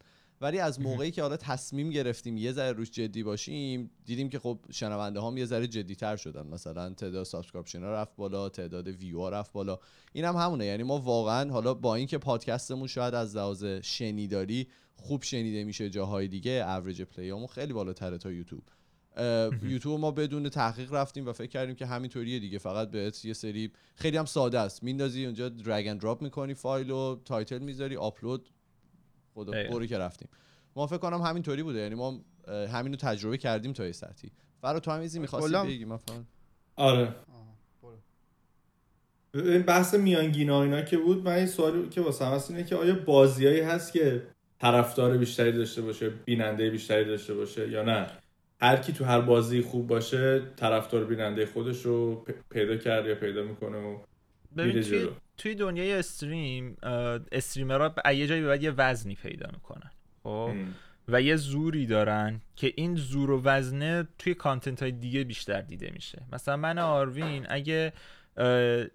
[0.43, 4.59] ولی از موقعی که حالا تصمیم گرفتیم یه ذره روش جدی باشیم دیدیم که خب
[4.71, 6.47] شنونده هم یه ذره جدی تر شدن.
[6.47, 9.79] مثلا تعداد subscription ها رفت بالا تعداد ویو ها رفت بالا.
[10.13, 10.67] این هم همونه.
[10.67, 16.29] یعنی ما واقعا حالا با اینکه پادکستمون شاید از لحاظ شنیداری خوب شنیده میشه جاهای
[16.29, 18.63] دیگه average play خیلی بالاتره تا یوتیوب.
[19.63, 22.59] یوتیوب ما بدون تحقیق رفتیم و فکر کردیم که همینطوریه دیگه.
[22.59, 24.83] فقط بهت یه سری خیلی هم ساده است.
[24.83, 28.49] میندازی اونجا drag and drop می‌کنی فایل و title می‌ذاری آپلود
[29.35, 30.29] خدا بوری که رفتیم.
[30.77, 34.31] ما فکر کنم همینطوری بوده یعنی ما همینو تجربه کردیم تا یه سطحی.
[34.61, 36.25] فرا تو هم ایزی می‌خواستی بگی مثلا
[36.77, 37.15] آره.
[39.35, 42.95] این بحث میانگینا اینا که بود من این سوالی که واسه هست اینه که آیا
[42.95, 44.23] بازیایی هست که
[44.59, 48.07] طرفدار بیشتری داشته باشه بیننده بیشتری داشته باشه یا نه؟
[48.61, 53.43] هر کی تو هر بازی خوب باشه طرفدار بیننده خودش رو پیدا کرد یا پیدا
[53.43, 53.99] می‌کنه و
[54.57, 55.09] میره توی,
[55.39, 56.77] توی دنیای استریم
[57.33, 59.91] استریمرها یه جایی بعد یه وزنی پیدا می‌کنن
[60.23, 60.53] خب؟
[61.09, 65.91] و یه زوری دارن که این زور و وزنه توی content های دیگه بیشتر دیده
[65.91, 66.23] میشه.
[66.33, 67.93] مثلا من آروین اگه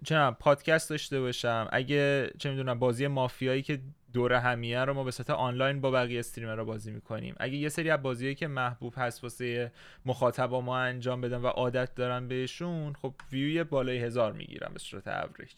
[0.04, 3.80] چه پادکست داشته باشم اگه چه می‌دونم بازی مافیایی که
[4.12, 7.34] دور همیه رو ما به صورت آنلاین با بقیه streamer رو بازی می‌کنیم.
[7.40, 9.72] اگه یه سری از بازیایی که محبوب هست واسه
[10.06, 15.08] مخاطب ما انجام بدن و عادت دارن بهشون خب ویوی بالای هزار می‌گیرم به صورت
[15.08, 15.52] اوریج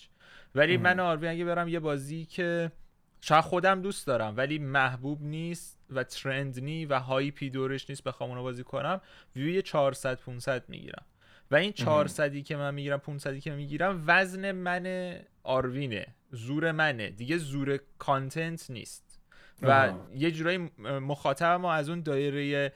[0.55, 2.73] ولی من آروین اگه برم یه بازی که
[3.21, 8.31] شاید خودم دوست دارم ولی محبوب نیست و ترند نی و هایپی دورش نیست بخوام
[8.31, 9.01] اونو بازی کنم
[9.37, 11.05] ویوی 400 500 می‌گیرم.
[11.51, 17.11] و این 400 که من می‌گیرم 500 که می‌گیرم وزن من آروینه زور منه.
[17.11, 19.21] دیگه زور کانتنت نیست.
[19.63, 22.73] و یه جورایی مخاطب ما از اون دایره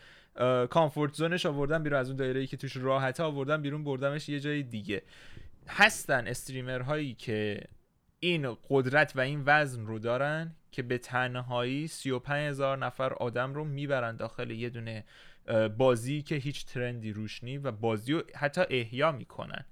[0.71, 4.63] کامفورت زونش آوردن بیرون از اون دایره که توش راحته آوردن بیرون بردمش یه جای
[4.63, 5.03] دیگه.
[5.69, 7.61] هستن streamer هایی که
[8.21, 13.65] این قدرت و این وزن رو دارن که به تنهایی 35 هزار نفر آدم رو
[13.65, 15.05] می‌برن داخل یه دونه
[15.79, 19.65] بازی که هیچ trend ی روش نی و بازی رو حتی احیا می‌کنن.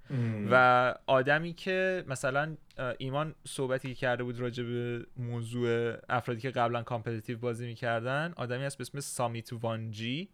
[0.50, 2.56] و آدمی که مثلا
[2.98, 8.64] ایمان صحبتی که کرده بود راجع به موضوع افرادی که قبلا competitive بازی می‌کردن آدمی
[8.64, 10.28] هست به اسم Summit1g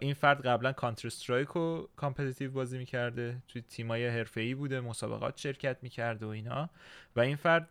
[0.00, 3.42] این فرد قبلا Counter-Strike و competitive بازی می‌کرده.
[3.48, 6.70] توی تیمای ای بوده مسابقات شرکت می‌کرده و اینا.
[7.16, 7.68] و این فرد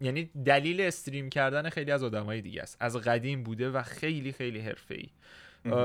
[0.00, 2.76] یعنی دلیل stream کردن خیلی از آدمای دیگه است.
[2.80, 4.60] از قدیم بوده و خیلی خیلی
[4.90, 5.08] ای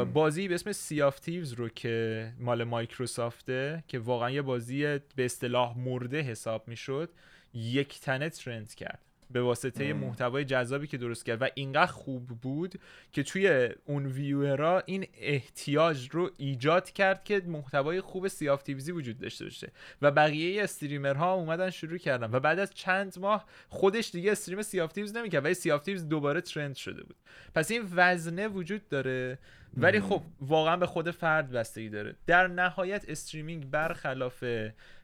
[0.05, 4.83] بازی به اسم Sea of Thieves رو که مال مایکروسافته که واقعا یه بازی
[5.15, 7.09] به اصطلاح مرده حساب می‌شد
[7.53, 9.05] یک تنه trend کرد.
[9.31, 12.79] به واسطه محتوای جذابی که درست کرد و اینقدر خوب بود
[13.11, 18.63] که توی اون viewer ا این احتیاج رو ایجاد کرد که محتوای خوب Sea of
[18.63, 19.71] Thieves ی وجود داشته باشه.
[20.01, 24.61] و بقیه streamer ها اومدن شروع کردن و بعد از چند ماه خودش دیگه stream
[24.61, 27.15] Sea of Thieves نمی‌کرد ولی Sea of Thieves دوباره trend شده بود.
[27.55, 29.39] پس این وزنه وجود داره.
[29.77, 32.15] ولی خب واقعا به خود فرد بستگی داره.
[32.27, 34.43] در نهایت streaming برخلاف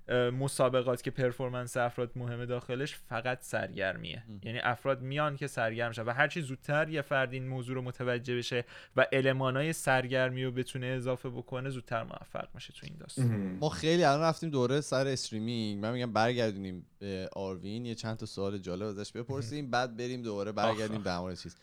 [0.09, 4.23] مسابقات که performance افراد مهمه داخلش فقط سرگرمیه.
[4.43, 8.37] یعنی افراد میان که سرگرم شن و هرچی زودتر یه فرد این موضوع رو متوجه
[8.37, 13.57] بشه و المانای سرگرمی رو بتونه اضافه بکنه زودتر موفق میشه تو این داستان.
[13.61, 15.79] ما خیلی الان رفتیم دوره سر streaming.
[15.81, 17.85] من میگم برگردونیم به آروین.
[17.85, 21.55] یه چند تا سوال جالب ازش بپرسیم بعد بریم دوباره برگردیم به مورد چیز.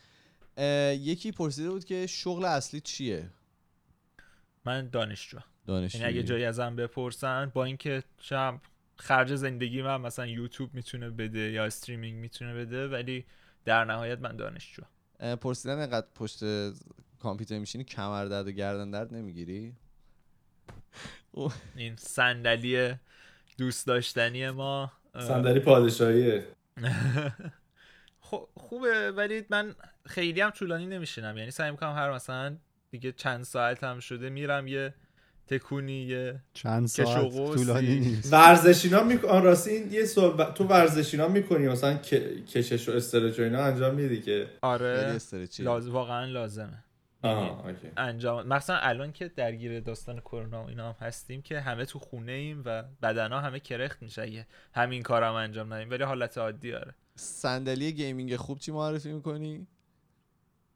[1.07, 3.31] یکی پرسیده بود که شغل اصلی چیه؟
[4.65, 8.61] من دانشجو دانشجو یعنی اگه جایی ازم بپرسن با اینکه شب
[8.97, 13.25] خرج زندگی من مثلا یوتیوب می‌تونه بده یا streaming می‌تونه بده ولی
[13.65, 14.83] در نهایت من دانشجو.
[15.41, 16.41] پرسیدن اینقدر پشت
[17.19, 19.73] کامپیوتر میشینی کمر درد و گردن درد نمی‌گیری؟
[21.77, 22.95] این صندلی
[23.59, 26.47] دوست داشتنی ما صندلی پادشاهیه.
[28.55, 29.75] خوبه ولی من
[30.07, 31.39] خیلی هم طولانی نمیشینم.
[31.39, 32.57] یعنی سعی می‌کنم هر مثلا
[32.91, 34.95] دیگه چند ساعت هم شده میرم یه
[35.49, 38.33] تکونی یه چند ساعت طولانی نیست.
[38.33, 41.95] ورزشینا میکن راستی این یه صحبت تو ورزش اینا می‌کنی مثلا
[42.55, 45.19] کشش و stretch و اینا انجام میدی که؟ آره.
[45.59, 45.89] لاز...
[45.89, 46.85] واقعا لازمه.
[47.23, 47.65] آها
[47.97, 52.33] انجام مثلا الان که درگیر داستان کرونا و اینا هم هستیم که همه تو خونه
[52.33, 54.47] ایم و بدنا همه کرخت میشه.
[54.75, 56.95] همین کارم انجام ندیم ولی حالت عادی آره.
[57.15, 59.67] صندلی gaming خوب چی معرفی می‌کنی؟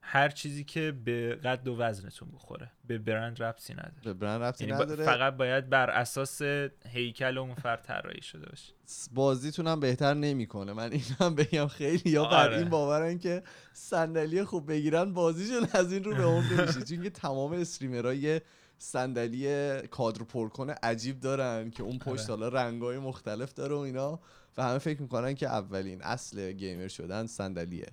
[0.04, 2.70] هر چیزی که به قد و وزنتون بخوره.
[2.86, 3.92] به برند ربطی نداره.
[4.04, 5.04] به برند ربطی یعنی نداره.
[5.04, 6.42] فقط باید بر اساس
[6.88, 8.72] هیکل اون فرد طراحی شده باشه.
[9.14, 10.72] بازیتون هم بهتر نمی‌کنه.
[10.72, 12.10] من اینم بگم خیلی.
[12.10, 12.58] یا بر آره.
[12.58, 13.42] این باورن که
[13.72, 16.82] صندلی خوب بگیرن بازیشون از این رو به اون نمیشه.
[16.82, 18.40] چون که تمام استریمرای
[18.78, 22.44] صندلی کادر پر کنه عجیب دارن که اون پشت آره.
[22.44, 24.20] حالا رنگای مختلف داره و اینا.
[24.56, 27.86] و همه فکر می‌کنن که اولین اصل گیمر شدن صندلیه.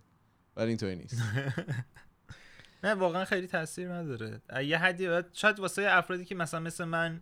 [0.60, 1.22] ولی اینطوری نیست.
[2.84, 4.42] نه واقعا خیلی تاثیر نداره.
[4.66, 7.22] یه حدی شاید واسه افرادی که مثلا مثل من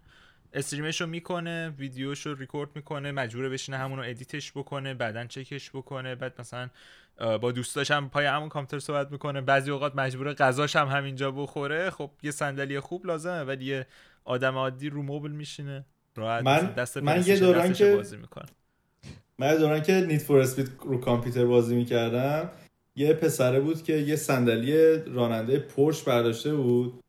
[0.53, 4.94] stream ش رو می‌کنه ویدیوش رو ریکورد می‌کنه مجبوره بشینه همون رو edit ش بکنه
[4.94, 6.70] بعدا چکش بکنه بعد مثلا
[7.18, 11.90] با دوستاش هم پای همون کامپیوتر صحبت می‌کنه بعضی اوقات مجبوره غذاش هم همینجا بخوره.
[11.90, 13.88] خب یه صندلی خوب لازمه ولی یه
[14.26, 15.86] آدم عادی رو موبل میشینه
[16.16, 18.50] راحت من دست من یه دوران که بازی می‌کنه.
[19.40, 22.50] من دوران که Need for Speed رو کامپیوتر بازی می‌کردم.
[22.98, 27.04] یه پسره بود که یه صندلی راننده پرش برداشته بود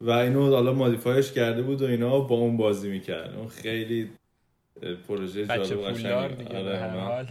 [0.00, 3.34] و اینو حالا مودیفایش کرده بود و اینا با اون بازی می‌کرد.
[3.34, 4.10] اون خیلی
[5.08, 6.08] پروژه جالب قشنگی
[6.54, 7.26] آره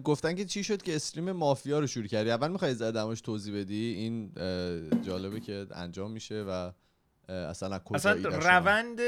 [0.08, 3.94] گفتن که چی شد که استریم مافیا رو شروع کردی؟ اول می‌خوای زدمش توضیح بدی؟
[3.96, 4.32] این
[5.02, 6.70] جالبه که انجام میشه و
[7.28, 9.00] اصلا اصلا روند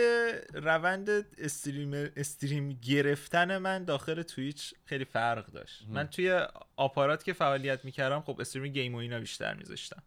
[0.55, 1.09] روند
[1.39, 5.85] استریم استریم گرفتن من داخل تویچ خیلی فرق داشت.
[5.89, 6.41] من توی
[6.77, 10.03] آپارات که فعالیت می‌کردم خب استریم گیم و اینا بیشتر میذاشتم.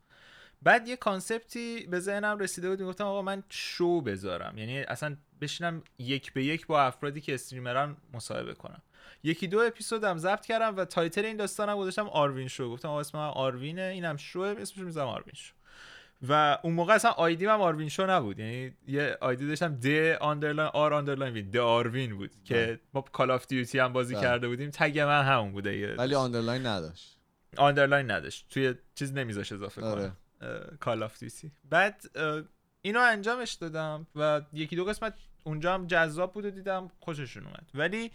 [0.62, 4.58] بعد یه concept ی به ذهنم رسیده بود گفتم آقا من شو بذارم.
[4.58, 8.82] یعنی اصلا بشینم یک به یک با افرادی که streamer ن مصاحبه کنم.
[9.24, 12.72] یکی دو اپیزودم ضبط کردم و title این داستانم گذاشتم آروین شو.
[12.72, 15.54] گفتم آقا اسم آروینه اینم شو اسمش می‌ذارم آروین شو.
[16.30, 18.40] و اون موقع اصلا ID هم آروین شو نبود.
[18.40, 19.88] یعنی یه ID داشتم the
[20.22, 24.24] underline R underline the آروین بود که ما Call of Duty هم بازی بله.
[24.24, 24.70] کرده بودیم.
[24.70, 27.18] tag من همون بوده ولی underline نداشت.
[27.58, 28.46] underline نداشت.
[28.50, 29.82] توی چیز نمیذاش اضافه.
[29.82, 30.18] کنم.
[30.80, 32.04] Call of Duty بعد
[32.82, 35.14] اینو انجامش دادم و یکی دو قسمت
[35.44, 37.70] اونجا هم جذاب بود و دیدم خوششون اومد.
[37.74, 38.12] ولی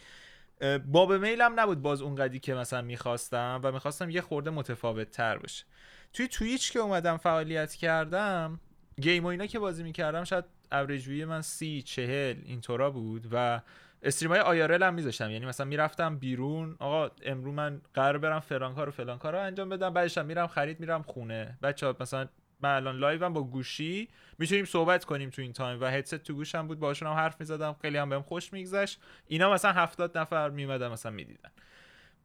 [0.86, 5.64] باب میلم نبود باز اونقدی که مثلا می‌خواستم و می‌خواستم یه خورده متفاوت تر بشه
[6.12, 8.61] توی Twitch که اومدم فعالیت کردم
[9.00, 13.61] game و اینا که بازی می‌کردم شاید اوریج من سی چهل اینطورا بود و
[14.02, 15.30] stream های IRL هم میذاشتم.
[15.30, 19.40] یعنی مثلا می‌رفتم بیرون آقا امروز من قرار برم فلان کار و فلان کار رو
[19.40, 21.59] انجام بدم بعدش میرم خرید میرم خونه.
[21.62, 22.28] بچه ها مثلا
[22.61, 26.34] من الان live م با گوشی می‌تونیم صحبت کنیم تو این تایم و هدست تو
[26.34, 29.00] گوشم بود باشون هم حرف می‌زدم خیلی هم بهم خوش میگذشت.
[29.26, 31.50] اینا مثلا هفتاد نفر میمدن مثلا می‌دیدن.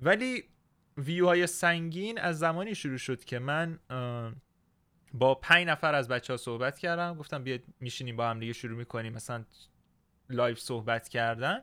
[0.01, 0.43] ولی
[0.97, 3.79] ویو های سنگین از زمانی شروع شد که من
[5.13, 7.17] با پنج نفر از بچه ها صحبت کردم.
[7.17, 9.45] گفتم بیاید میشینیم با هم دیگه شروع می‌کنیم مثلا
[10.29, 11.61] live صحبت کردن.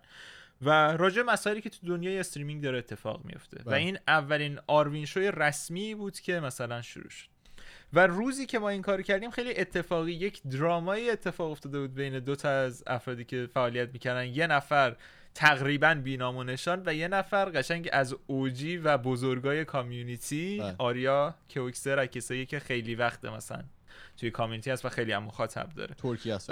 [0.62, 3.76] و راجع مسائلی که تو دنیای streaming داره اتفاق میفته و بله.
[3.76, 7.28] این اولین آروین شوی رسمی بود که مثلا شروع شد.
[7.92, 12.18] و روزی که ما این کار کردیم خیلی اتفاقی یک درامایی اتفاق افتاده بود بین
[12.18, 14.26] دو تا از افرادی که فعالیت می‌کردن.
[14.26, 14.96] یه نفر
[15.34, 20.74] تقریبا بینام و نشان و یه نفر قشنگ از اوجی و بزرگای کامیونیتی بله.
[20.78, 23.62] آریا کوکسر کسایی که خیلی وقت مثلا
[24.16, 26.50] توی کامیونیتی هست و خیلی هم مخاطب داره ترکی هست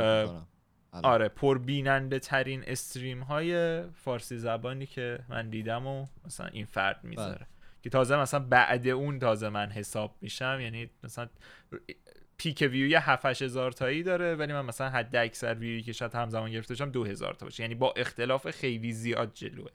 [0.92, 7.00] آره پر بیننده ترین استریم های فارسی زبانی که من دیدم و مثلا این فرد
[7.04, 7.46] می‌ذاره بله.
[7.82, 11.28] که تازه مثلا بعد اون تازه من حساب میشم یعنی مثلا
[12.38, 16.50] پیک ویوی 7 هزار تایی داره ولی من مثلا حد اکثر ویوی که شاید همزمان
[16.50, 17.62] گرفته باشم 2000 تا باشه.
[17.62, 19.70] یعنی با اختلاف خیلی زیاد جلوه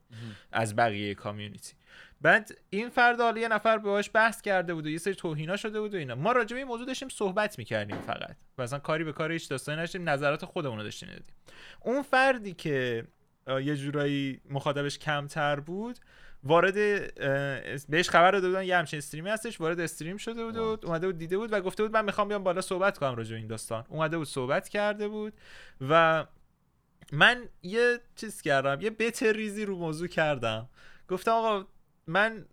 [0.52, 1.74] از بقیه کامیونیتی.
[2.22, 5.82] بعد این فرد حالا یه نفر باهاش بحث کرده بود و یه سری توهینا شده
[5.82, 6.16] بود و اینا.
[6.16, 8.36] ما راجع به این موضوع داشتیم صحبت می‌کردیم فقط.
[8.58, 11.34] مثلا کاری به کار هیچ داستانی نداشتیم نظرات خودمون رو داشتیم دادیم
[11.82, 13.04] اون فردی که
[13.48, 16.00] یه جورایی مخاطبش کمتر بود
[16.44, 16.76] وارد
[17.90, 21.18] بهش خبر داده بودن یه همچین استریمی هستش وارد استریم شده بود و اومده بود
[21.18, 23.86] دیده بود و گفته بود من می‌خوام بیام بالا صحبت کنم راجع این داستان.
[23.90, 25.34] اومده بود صحبت کرده بود
[25.90, 26.26] و
[27.12, 30.70] من یه چیز کردم یه بت ریزی رو موضوع کردم.
[31.10, 31.68] گفتم آقا
[32.08, 32.46] من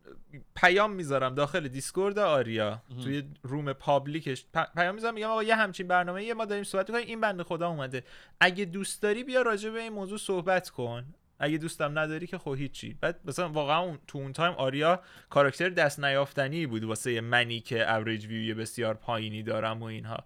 [0.57, 4.47] پیام می‌ذارم داخل دیسکورد آریا توی روم پابلیکش.
[4.75, 7.69] پیام می‌ذارم میگم آقا یه همچین برنامه یه ما داریم صحبت کنیم این بنده خدا
[7.69, 8.05] اومده.
[8.41, 11.15] اگه دوست داری بیا راجع به این موضوع صحبت کن.
[11.41, 12.97] اگه دوستم نداری که خب هیچی.
[13.01, 18.27] بعد مثلا واقعا تو اون تایم آریا کاراکتر دست نیافتنی بود واسه منی که اوریج
[18.27, 20.25] ویو بسیار پایینی دارم و اینها.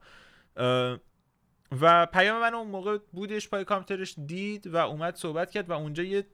[1.81, 6.03] و پیام من اون موقع بودش پای کامپیوترش دید و اومد صحبت کرد و اونجا
[6.03, 6.27] یه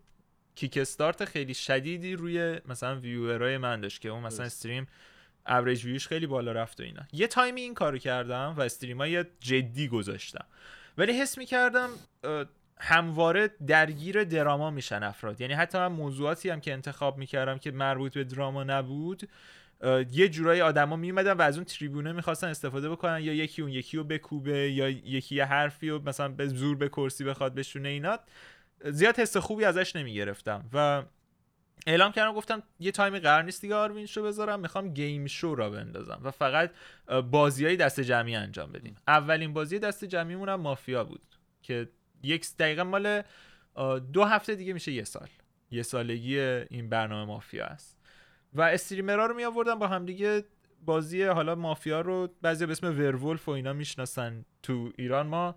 [0.54, 4.86] kick start خیلی شدیدی روی مثلا viewer ای من داشت که اون مثلا stream
[5.46, 7.02] average view ش خیلی بالا رفت و اینا.
[7.12, 10.46] یه تایمی این کارو کردم و stream ای جدی گذاشتم.
[10.98, 11.88] ولی حس می‌کردم
[12.80, 15.40] همواره درگیر دراما میشن افراد.
[15.40, 19.28] یعنی حتی من موضوعاتی هم که انتخاب می‌کردم که مربوط به دراما نبود
[20.10, 23.20] یه جورایی آدما میمدن و از اون تریبونه می‌خواستن استفاده بکنن.
[23.20, 26.88] یا یکی اون یکی رو بکوبه یا یکی یه حرفی رو مثلا به زور به
[26.88, 28.18] کرسی بخواد بشونه اینا.
[28.84, 30.64] زیاد حس خوبی ازش نمی‌گرفتم.
[30.72, 31.02] و
[31.86, 35.70] اعلام کردم گفتم یه تایمی قرار نیست دیگه آروین شو بذارم می‌خوام گیم شو را
[35.70, 36.20] بندازم.
[36.22, 36.70] و فقط
[37.30, 38.96] بازی های دست جمعی انجام بدیم.
[39.08, 41.22] اولین بازی دست جمعیمون هم مافیا بود
[41.62, 41.88] که
[42.22, 43.22] یک دقیقه مال
[44.12, 45.28] دو هفته دیگه میشه یه سال.
[45.70, 47.98] یه سالگی این برنامه مافیا است.
[48.52, 50.44] و استریمرها رو می آوردن با همدیگه
[50.84, 55.26] بازی حالا مافیا رو بعضی به اسم ورولف و اینا می‌شناسن تو ایران.
[55.26, 55.56] ما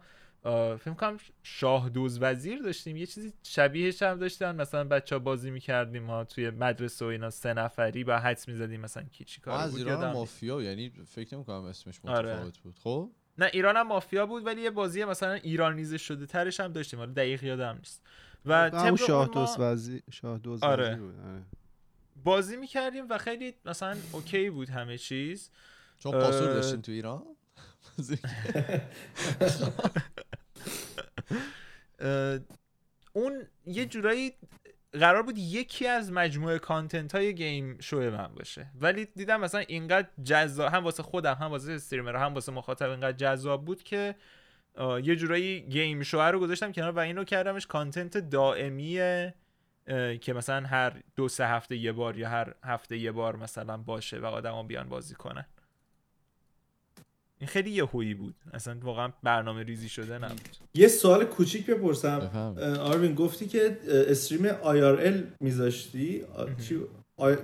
[0.77, 2.97] فکر کنم شاه دوز وزیر داشتیم.
[2.97, 4.55] یه چیزی شبیهش هم داشتن.
[4.55, 8.81] مثلا بچه ها بازی می‌کردیم ما توی مدرسه و اینا سه نفری با حدس می‌زدیم
[8.81, 12.33] مثلا کی چی کار بود ایران مافیا یعنی فکر نمی‌کنم اسمش آره.
[12.33, 12.79] متفاوت بود.
[12.83, 16.99] خب؟ نه ایران هم مافیا بود ولی یه بازی مثلا ایرانیزه شده ترش هم داشتیم
[16.99, 18.01] حالا دقیق یادم نیست
[18.45, 20.95] و هم شاه دوز وزیر شاه دوز آره.
[20.95, 21.41] بود آره.
[22.23, 25.49] بازی می‌کردیم و خیلی مثلا okay بود همه چیز
[25.99, 27.23] چون پاسور داشتیم تو ایران
[33.13, 34.33] اون یه جورایی
[34.93, 38.71] قرار بود یکی از مجموعه content های game show من باشه.
[38.81, 43.17] ولی دیدم مثلا اینقدر جذاب هم واسه خودم هم واسه streamer هم واسه مخاطب اینقدر
[43.17, 44.15] جذاب بود که
[45.03, 48.93] یه جورایی game show رو گذاشتم کنار و اینو کردمش content دائمی
[50.21, 54.19] که مثلا هر دو سه هفته یه بار یا هر هفته یه بار مثلا باشه
[54.19, 55.45] و آدما بیان بازی کنن.
[57.43, 58.35] این خیلی یهویی بود.
[58.53, 60.49] اصلا واقعا برنامه ریزی شده نبود.
[60.73, 62.55] یه سوال کوچیک بپرسم.
[62.79, 66.21] آروین گفتی که stream IRL میذاشتی؟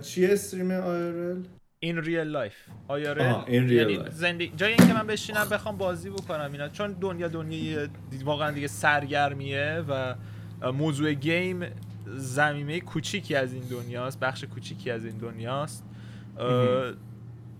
[0.01, 1.43] چی؟ stream IRL؟
[1.79, 2.53] این real life
[2.87, 6.69] IRL ه یعنی زندگی جایی که من بشینم بخوام بازی بکنم اینا.
[6.69, 7.87] چون دنیا دنیای
[8.23, 10.15] واقعا دیگه سرگرمیه و
[10.71, 11.65] موضوع game
[12.15, 15.83] زمینه کوچیکی از این دنیاست بخش کوچیکی از این دنیاست.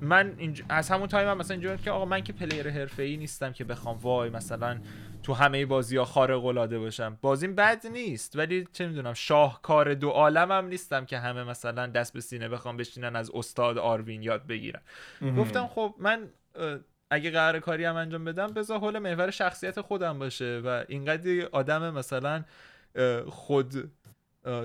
[0.02, 0.64] من اینج...
[0.70, 3.98] از همون تایم هم مثلا اینجوری که آقا من که player حرفه‌ای نیستم که بخوام
[3.98, 4.80] وای مثلا
[5.24, 7.18] تو همه بازی ها خارق العاده باشم.
[7.22, 12.14] بازیم بد نیست ولی چه می‌دونم شاهکار دو عالم هم نیستم که همه مثلا دست
[12.14, 14.82] به سینه بخوام بشینن از استاد آروین یاد بگیرن.
[15.38, 16.30] گفتم خب من
[17.12, 21.94] اگه قرار کاری هم انجام بدم بذار حول محور شخصیت خودم باشه و اینقدر آدم
[21.94, 22.44] مثلا
[23.28, 23.92] خود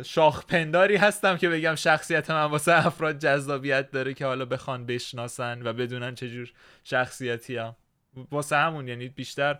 [0.05, 5.63] شاخ پنداری هستم که بگم شخصیت من واسه افراد جذابیت داره که حالا بخوان بشناسن
[5.63, 6.53] و بدونن چجور
[6.85, 7.77] شخصیتی هم
[8.31, 9.59] واسه همون یعنی بیشتر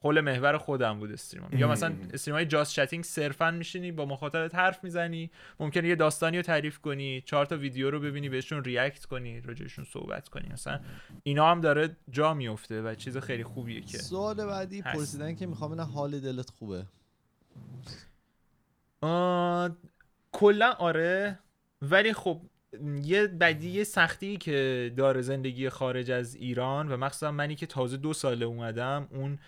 [0.00, 1.48] حول محور خودم بود استریمم.
[1.52, 6.36] یا مثلا استریم های جاست چتینگ صرفا میشینی با مخاطبت حرف می‌زنی ممکنه یه داستانی
[6.36, 10.48] رو تعریف کنی چهار تا ویدیو رو ببینی بهشون ریاکت کنی راجعشون صحبت کنی.
[10.52, 10.80] مثلا
[11.22, 15.80] اینا هم داره جا میفته و چیز خیلی خوبیه که سوال بعدی پرسیدن که می‌خوام
[15.80, 16.86] حال دلت خوبه.
[20.32, 21.38] کلا آره.
[21.82, 22.40] ولی خب
[23.02, 28.12] یه بدی سختی که داره زندگی خارج از ایران و مخصوصا منی که تازه دو
[28.12, 29.38] ساله اومدم اون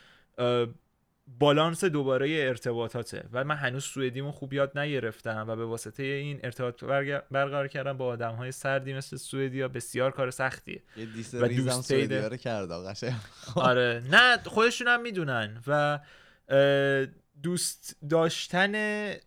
[1.38, 6.84] بالانس دوباره ارتباطاته و من هنوز سوئدیمو خوب یاد نگرفتم و به واسطه این ارتباط
[7.30, 11.92] برقرار کردن با آدم های سردی مثل سوئدیا بسیار کار سختیه یه و دوست
[12.36, 12.72] کرد
[13.57, 14.03] آره.
[14.11, 15.99] نه خودشون هم می‌دونن و
[17.43, 18.74] دوست داشتن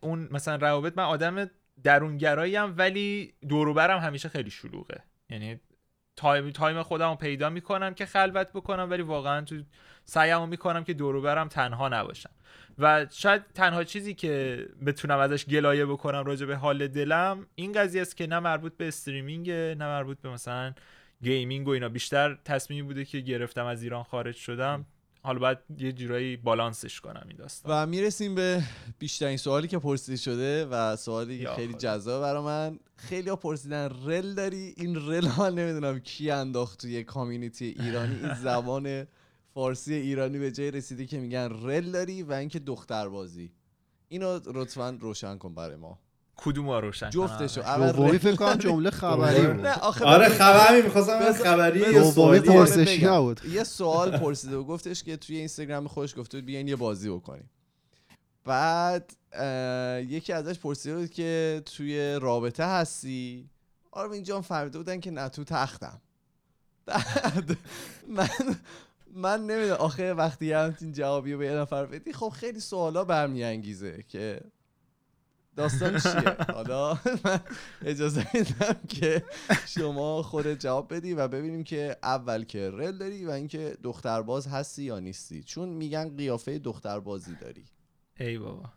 [0.02, 1.50] اون مثلا روابط من آدم
[1.84, 5.04] درونگرایی هم ولی دوروبرم همیشه خیلی شلوغه.
[5.30, 5.60] یعنی
[6.16, 9.56] تایم تایم خودم پیدا می‌کنم که خلوت بکنم ولی واقعا تو
[10.06, 12.30] سعیم می‌کنم که دوروبرم تنها نباشم.
[12.78, 18.02] و شاید تنها چیزی که بتونم ازش گلایه بکنم راجع به حال دلم این قضیه
[18.02, 20.74] است که نه مربوط به streaming نه مربوط به مثلا
[21.24, 21.90] gaming و اینا.
[21.90, 24.86] بیشتر تصمیمی بوده که گرفتم از ایران خارج شدم.
[25.24, 27.84] حالا باید یه جورایی بالانسش کنم این داستان.
[27.84, 28.64] و می‌رسیم به
[29.00, 32.80] بیشترین سوالی که پرسیده شده و سوالی خیلی جذاب برای من.
[32.96, 38.34] خیلی ها پرسیدن رل داری؟ این رل ها نمی‌دونم کی انداخت توی community ایرانی؟ این
[38.44, 39.08] زبان
[39.54, 43.52] فارسی ایرانی به جای رسیده که میگن رل داری و اینکه دختر بازی
[44.08, 46.00] اینو لطفا روشن کن برای ما.
[46.44, 47.92] کدوم ها روشن جفتشو.
[47.92, 49.66] دومی فکر کنم جمله خبری بود.
[50.02, 53.42] آره خبری می‌خواستم خبری دومی پرسشی نبود.
[53.46, 57.50] یه سوال پرسیده و گفتش که توی اینستاگرام خوش گفته بود بیاین یه بازی بکنیم.
[58.46, 59.14] بعد
[60.08, 63.50] یکی ازش پرسیده بود که توی رابطه هستی؟
[63.92, 66.02] آرمین جان فهمیده بودن که نه تو تختم.
[68.08, 68.30] من
[69.16, 69.78] من نمی‌دونم.
[69.80, 74.42] آخه وقتی همچین جوابی به یه نفر بدی خب خیلی سوالا برمیانگیزه که
[75.62, 77.40] داستان چیه؟ حالا من
[77.86, 79.24] اجازه میدم که
[79.68, 84.84] شما خود جواب بدی و ببینیم که اول که رل داری و اینکه دخترباز هستی
[84.84, 85.44] یا نیستی.
[85.44, 87.66] چون میگن قیافه دختربازی داری.
[88.20, 88.70] ای بابا.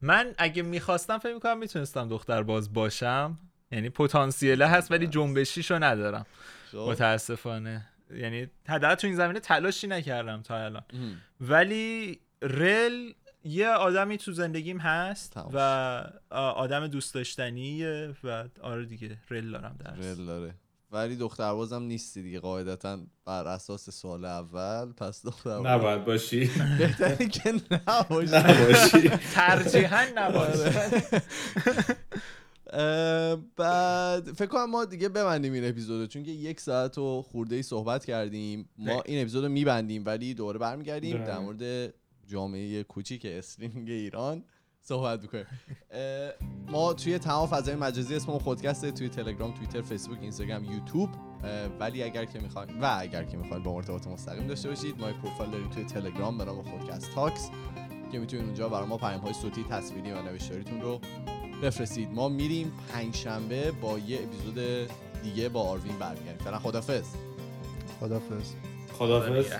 [0.00, 3.38] من اگه می‌خواستم فکر می‌کنم می‌تونستم دخترباز باشم.
[3.72, 6.26] یعنی پتانسیله هست ولی جنبشیشو ندارم.
[6.74, 7.86] متاسفانه.
[8.10, 10.82] یعنی حداقل تو این زمینه تلاشی نکردم تا الان.
[11.40, 13.12] ولی رل
[13.44, 15.58] یه آدمی تو زندگیم هست و
[16.30, 20.18] آدم دوست داشتنیه و آره دیگه رل دارم درس.
[20.18, 20.54] رل داره.
[20.90, 22.40] ولی دختربازم نیستی دیگه.
[22.40, 26.50] قاعدتا بر اساس سال اول پس دختر نباید باشی.
[26.78, 28.36] بهتره که نباشی.
[28.36, 29.08] نباشی.
[29.34, 30.70] ترجیحا نباشی
[33.56, 37.62] بعد فکر کنم ما دیگه ببندیم این اپیزودو چون که یک ساعت و خورده ای
[37.62, 38.68] صحبت کردیم.
[38.78, 41.94] ما این اپیزودو میبندیم ولی دوباره برمیگردیم در مورد
[42.26, 44.44] جامعه کوچیک streaming ایران
[44.80, 45.46] صحبت بکنیم
[46.68, 51.08] ما توی تمام فضای مجازی اسم خودکسته توی تلگرام توییتر فیسبوک اینستاگرام یوتیوب
[51.80, 55.50] ولی اگر که می‌خواین و اگر که می‌خواین با ارتباط مستقیم داشته باشید ما پروفایل
[55.50, 57.50] داریم توی تلگرام به نام خودکست Talks
[58.12, 61.00] که می‌تونید اونجا برای ما پیام های صوتی تصویری و نوشتاریتون رو
[61.62, 62.10] بفرستید.
[62.10, 64.88] ما میریم پنج شنبه با یه اپیزود
[65.22, 66.44] دیگه با آروین برمیگردیم.
[66.44, 67.04] فعلا خدافظ
[68.00, 68.52] خدافظ
[68.92, 69.52] خدافظ